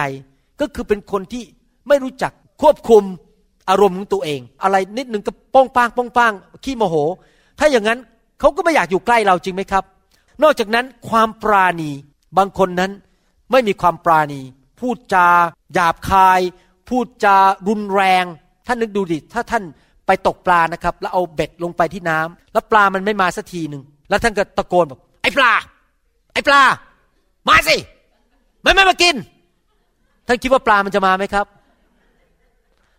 [0.59, 1.43] ก็คือเป็นคนที่
[1.87, 2.31] ไม่รู้จัก
[2.61, 3.03] ควบคุม
[3.69, 6.31] อารมณ์ของตัวเอง อะไรนิดหนึ่งก็ป้องปางป้องปาง
[6.63, 6.95] ขี้โมโห
[7.59, 7.99] ถ้าอย่างนั้น
[8.39, 9.83] เขาก็ไม่อยากอยู่ใกล้เราจริงไหมครับ
[10.43, 11.91] นอกจากนั้นความปราณี
[12.37, 12.91] บางคนนั้น
[13.51, 14.41] ไม่มีความปราณี
[14.79, 15.27] พูดจา
[15.73, 16.39] หยาบคาย
[16.89, 18.25] พูดจารุนแรง
[18.67, 19.63] ท่านนึกดูดิถ้าท่าน
[20.07, 25.51] ไปตกปลานะครับ แล้วเอาเบ็ดลงไปที่น้ำแล้วปลามันไม่มาสักทีหนึ่งแล้วท่านก็ตะโกนบอกไอ้ปลา
[26.33, 26.61] ไอ้ปลา
[27.47, 27.77] มาสิ
[28.65, 29.15] มันไม่มากิน
[30.27, 31.45] ท่านคิดว่าปลามันจะมาไหมครับ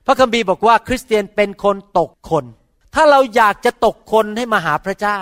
[0.06, 2.44] พระคัมภีร์บอกว่าคริสเตียนเป็นคนตกคน
[2.94, 5.20] ถ้าเราอยากจะตกคนให้มาหาพระเจ้า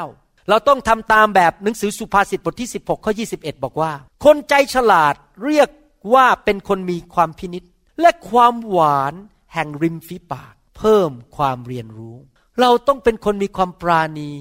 [0.49, 3.93] เราต้องทำตามแบบหนังสือสุภาษิตบทที่ 16ข้อ21 บอกว่า
[4.25, 5.15] คนใจฉลาด
[5.45, 5.69] เรียก
[6.15, 7.63] ว่าเป็นคนมีความพินิษ
[8.01, 9.15] และความหวาน
[9.55, 12.17] แห่งริมฝีปาก เพิ่มความเรียนรู้
[12.61, 14.33] เราต้องเป็นคนมีความปราณี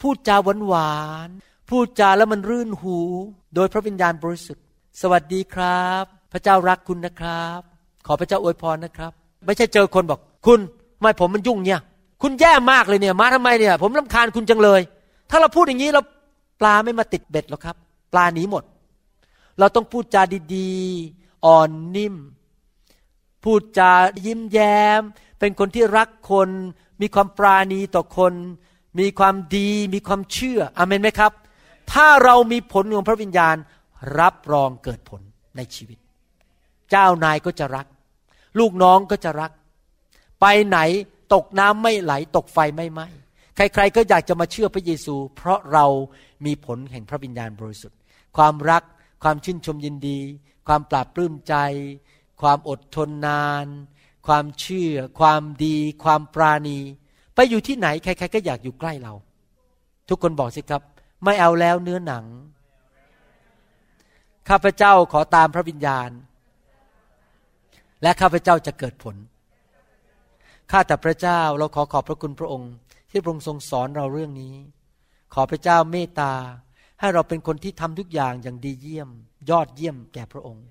[0.00, 1.28] พูดจาหวานหวาน
[1.68, 2.98] พูดจาแล้วมันรื่นหู
[3.54, 4.64] โดยพระวิญญาณบริสุทธิ์
[5.00, 7.60] สวัสดีครับ พระเจ้ารักคุณนะครับ
[8.06, 9.12] ขอพระเจ้าอวยพรนะครับ
[9.46, 10.60] ไม่ใช่เจอคนบอก คุณ
[11.00, 11.80] ไม่ผมมันยุ่งเนี่ย
[12.22, 14.80] คุณแย่มากเลยเนี่ย มาทำไมเนี่ย ผมลาคาญคุณจังเลย
[15.30, 16.02] ถ้าเราพูดอย่างนี้เรา
[16.60, 17.76] ปลาไม่มาติดเบ็ดหรอกครับ
[18.12, 18.64] ปลาหนีหมด
[19.58, 20.22] เราต้องพูดจา
[20.54, 22.14] ดีๆ อ่อนนิ่ม
[23.44, 23.90] พูดจา
[24.26, 25.00] ยิ้มแย้ม
[25.38, 26.48] เป็นคนที่รักคน
[27.00, 28.34] มีความปราณีต่อคน
[28.98, 31.32] มีความดี มีความเชื่ออเมนไหมครับ
[31.92, 33.56] ถ้าเรามีผลของพระวิญญาณ
[34.20, 35.20] รับรองเกิดผล
[35.56, 35.98] ในชีวิต
[36.90, 37.86] เจ้านายก็จะรัก
[38.58, 39.52] ลูกน้องก็จะรัก
[40.40, 40.78] ไปไหน
[41.34, 43.06] ตกน้ำไม่ไหล ตกไฟไม่ไหม้
[43.56, 45.86] ใคร ๆ ก็อยากจะมาเชื่อพระเยซู เพราะเรา
[46.46, 47.98] มีผลแห่งพระวิญญาณบริสุทธิ์
[48.36, 48.82] ความรัก
[49.22, 50.18] ความชื่นชมยินดี
[50.68, 51.54] ความปราบปลื้มใจ
[52.42, 53.66] ความอดทนนาน
[54.26, 56.78] ความเชื่อ ความดี ความปราณี
[57.34, 59.14] ไปอยู่ที่ไหน ใคร ๆ ก็อยากอยู่ใกล้เรา
[60.08, 60.82] ทุกคนบอกสิครับ
[61.24, 62.24] ไม่เอาแล้วเนื้อหนัง
[64.48, 66.10] ข้าพเจ้าขอตามพระวิญญาณ
[68.02, 69.16] และข้าพเจ้าจะเกิดผล
[70.70, 72.72] ข้าแต่พระเจ้าเราขอขอบพระคุณพระองค์
[73.10, 74.54] ที่พระองค์ทรงสอนเราเรื่องนี้
[75.34, 76.32] ขอพระเจ้าเมตตา
[77.00, 79.10] ให้เราเป็นคนที่ทำทุกอย่างอย่างดีเยี่ยม
[79.50, 80.64] ยอดเยี่ยมแก่พระองค์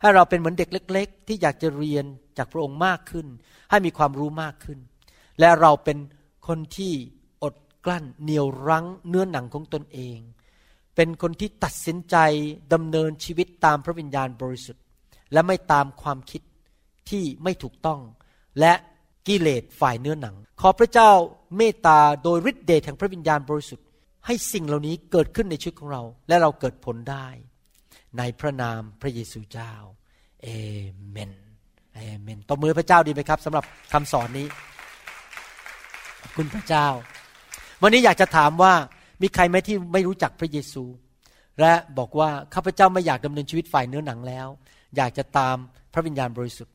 [0.00, 2.04] ให้เราเป็นเหมือนเด็กเล็ก ๆ ที่อยากจะเรียน
[2.38, 3.26] จากพระองค์มากขึ้น
[3.70, 4.78] ให้มีความรู้มากขึ้น
[5.40, 5.98] และเราเป็น
[6.48, 6.92] คนที่
[7.42, 7.54] อด
[7.84, 10.18] กลั้นเหนียวรั้งเนื้อหนังของตนเอง
[10.96, 12.16] เป็นคนที่ตัดสินใจ
[12.72, 14.82] ดำเนินชีวิตตามพระวิญญาณบริสุทธิ์
[15.32, 16.42] และไม่ตามความคิด
[17.10, 18.00] ที่ไม่ถูกต้อง
[18.60, 18.72] และ
[19.28, 21.10] กิเลสฝ่ายเนื้อหนัง ขอพระเจ้า
[21.56, 23.86] เมตตาโดยฤทธิเดชแห่งพระวิญญาณบริสุทธิ์
[24.26, 27.26] ให้สิ่งเหล่านี้เกิดขึ้นในชีวิตของเรา และเราเกิดผลได้
[28.18, 29.72] ในพระนามพระเยซูเจ้า
[30.42, 30.48] เอ
[31.10, 31.32] เมน
[31.94, 34.46] เอเมนตบมือพระเจ้าดีไหมครับสำหรับคำสอนนี้
[36.36, 36.86] คุณพระเจ้า
[37.82, 38.72] วันนี้อยากจะถามว่า
[39.22, 40.84] มีใครไหมที่ไม่รู้จักพระเยซู
[41.60, 44.48] และบอกว่าข้าพเจ้าไม่อยากดำเนินชีวิตฝ่ายเนื้อหนังแล้ว
[44.96, 45.56] อยากจะตาม
[45.92, 46.74] พระวิญญาณบริสุทธิ์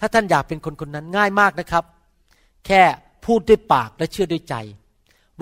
[0.00, 1.84] ถ้าท่านอยากเป็นคนคนนั้นง่ายมากนะครับ
[2.66, 2.82] แค่
[3.26, 4.54] พูดด้วยปากและเชื่อด้วยใจ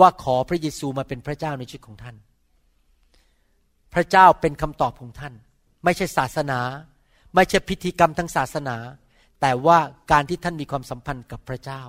[0.00, 2.16] ว่าขอพระเยซูมาเป็นพระเจ้าในชีวิตของท่าน
[3.94, 5.34] พระเจ้าเป็นคำตอบของท่าน
[5.84, 6.61] ไม่ใช่ศาสนา
[7.34, 8.76] ไม่ใช่พิธีกรรมทางศาสนา
[9.40, 9.78] แต่ว่า
[10.12, 11.82] การที่ท่านมีความสัมพันธ์กับพระเจ้า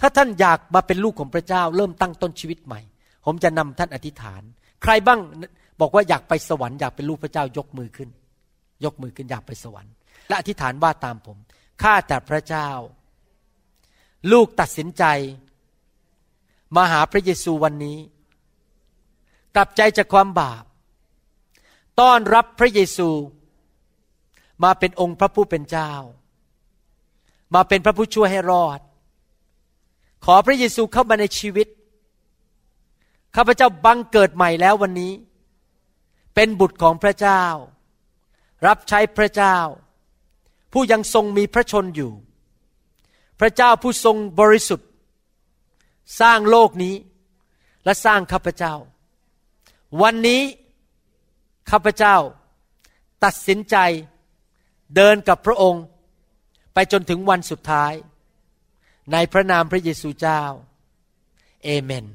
[0.00, 2.80] ถ้าท่านอยากมาเป็นลูกของพระเจ้า เริ่มตั้งต้นชีวิตใหม่
[3.26, 4.42] ผมจะนำท่านอธิษฐาน
[4.82, 5.20] ใครบ้าง
[5.80, 8.08] บอกว่าอยากไปสวรรค์อยากเป็นลูกพระเจ้ายกมือขึ้น
[8.84, 9.92] ยกมือขึ้นอยากไปสวรรค์
[10.28, 11.36] และอธิษฐานว่าตามผม
[11.82, 12.68] ข้าแต่พระเจ้า
[14.32, 15.04] ลูกตัดสินใจ
[16.76, 17.98] มาหาพระเยซูวันนี้
[19.54, 20.64] กลับใจจากความบาป
[22.00, 23.10] ต้อนรับพระเยซู
[24.64, 25.92] มาเป็นองค์พระผู้เป็นเจ้า
[27.54, 28.80] มาเป็นพระผู้ช่วยให้รอด
[30.24, 31.68] ขอพระเยซูเข้ามาในชีวิต
[33.36, 35.12] ข้าพเจ้าบังเกิดใหม่แล้ววันนี้
[36.34, 37.44] เป็นบุตรของพระเจ้า
[38.66, 39.56] รับใช้พระเจ้า
[40.74, 42.12] ผู้ยังทรงมีพระชนอยู่
[43.40, 44.88] พระเจ้าผู้ทรงบริสุทธิ์
[46.20, 46.94] สร้างโลกนี้
[47.84, 48.74] และสร้างข้าพเจ้า
[50.02, 50.42] วันนี้
[51.70, 52.16] ข้าพเจ้า
[53.24, 53.76] ตัดสินใจ
[54.96, 55.84] เดินกับพระองค์
[56.74, 57.92] ไปจนถึงวันสุดท้าย
[59.12, 60.42] ในพระนามพระเยซูเจ้า
[61.64, 62.06] เอเมน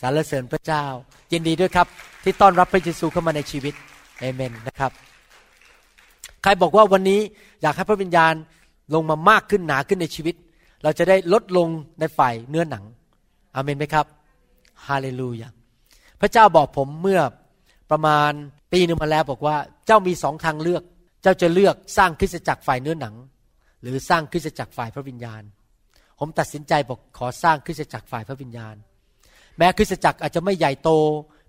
[0.00, 0.84] สรรเสริญพระเจ้า
[1.32, 1.86] ยินดีด้วยครับ
[2.22, 3.74] ที่ต้อนรับพระเยซูเข้ามาในชีวิต
[4.20, 4.92] เอเมนนะครับ
[6.42, 7.20] ใครบอกว่าวันนี้
[7.62, 8.34] อยากให้พระวิญญาณ
[8.94, 10.34] ลงมามากขึ้นหนาขึ้นในชีวิต
[10.82, 11.68] เราจะได้ลดลง
[12.00, 12.84] ในฝ่ายเนื้อหนัง
[13.54, 14.06] อเมนไหมครับ
[14.86, 15.48] ฮาเลลูยา
[16.20, 17.20] พระเจ้าบอกผมเมื่อ
[17.90, 18.30] ประมาณ
[18.72, 20.82] ปีหนึ่งมาแล้วบอกว่าเจ้ามีสองทางเลือก
[21.22, 23.14] เจ้าจะเลือกสร้างคริสตจักรฝ่ายเนื้อหนัง
[23.82, 25.42] หรือสร้างคริสตจักรฝ่ายพระวิญญาณ
[26.18, 28.74] ผมตัดสินใจบอกขอสร้างคริสตจักรฝ่ายพระวิญญาณ
[29.58, 30.90] แม้คริสตจักรอาจจะไม่ใหญ่โต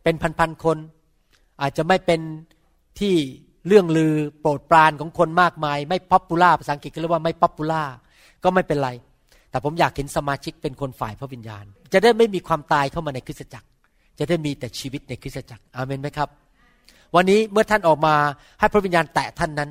[0.04, 0.78] เป็นพันๆคน
[1.62, 2.22] อาจจะไม่เป็น
[3.00, 3.16] ที่
[3.68, 7.84] เลื่องลือโปรดปรานของคนมากมาย ไม่ popular ภาษาอังกฤษก็เรียกว่าไม่ popular
[8.44, 8.90] ก็ไม่เป็นไร
[9.50, 13.68] แต่ผมอยากเห็นสมาชิกเป็นคนฝ่ายพระวิญญาณ จะได้ไม่มีความตายเข้ามาในคริสตจักร
[14.20, 16.30] จะได้มีแต่ชีวิตในคริสตจักรอาเมนไหมครับ
[17.16, 18.16] วันนี้เมื่อท่านออกมา
[18.60, 19.70] ให้พระวิญญาณแตะท่านนั้น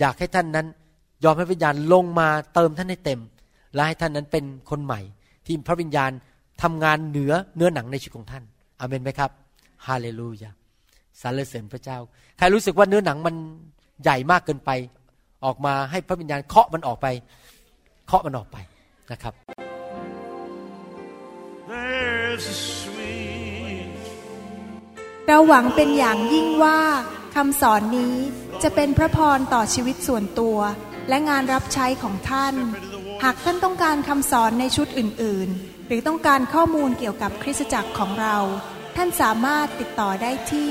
[0.00, 0.66] อยากให้ท่านนั้น
[1.24, 3.20] ยอมให้พระวิญญาณลงมาเติมท่านให้เต็ม
[3.74, 5.00] และให้ท่านนั้นเป็นคนใหม่
[5.46, 6.10] ที่พระวิญญาณ
[6.62, 8.42] ทำงานเหนือเนื้อหนังในชีวิตของท่าน
[8.80, 9.30] อาเมนไหมครับ
[9.86, 10.50] ฮาเลลูยา
[11.20, 11.98] สรรเสริญพระเจ้า
[12.38, 13.34] ใครรู้สึกว่าเนื้อหนังมัน
[14.02, 14.70] ใหญ่มากเกินไป
[15.44, 17.06] ออกมาให้พระวิญญาณเคาะมันออกไป
[18.06, 18.56] เคาะมันออกไป
[19.12, 19.34] นะครับ
[25.26, 26.80] เราหวังเป็นอย่างยิ่งว่า
[27.34, 28.14] คำสอนนี้
[28.62, 30.58] จะเป็นพระพรต่อชีวิตส่วนตัว
[31.08, 32.54] และงานรับใช้ของท่าน
[33.24, 38.36] หากท่านต้องการคำสอนในชุดอื่น ๆ หรือต้องการข้อมูลเกี่ยวกับคริสตจักรของเรา
[38.96, 40.66] ท่านสามารถติดต่อได้ที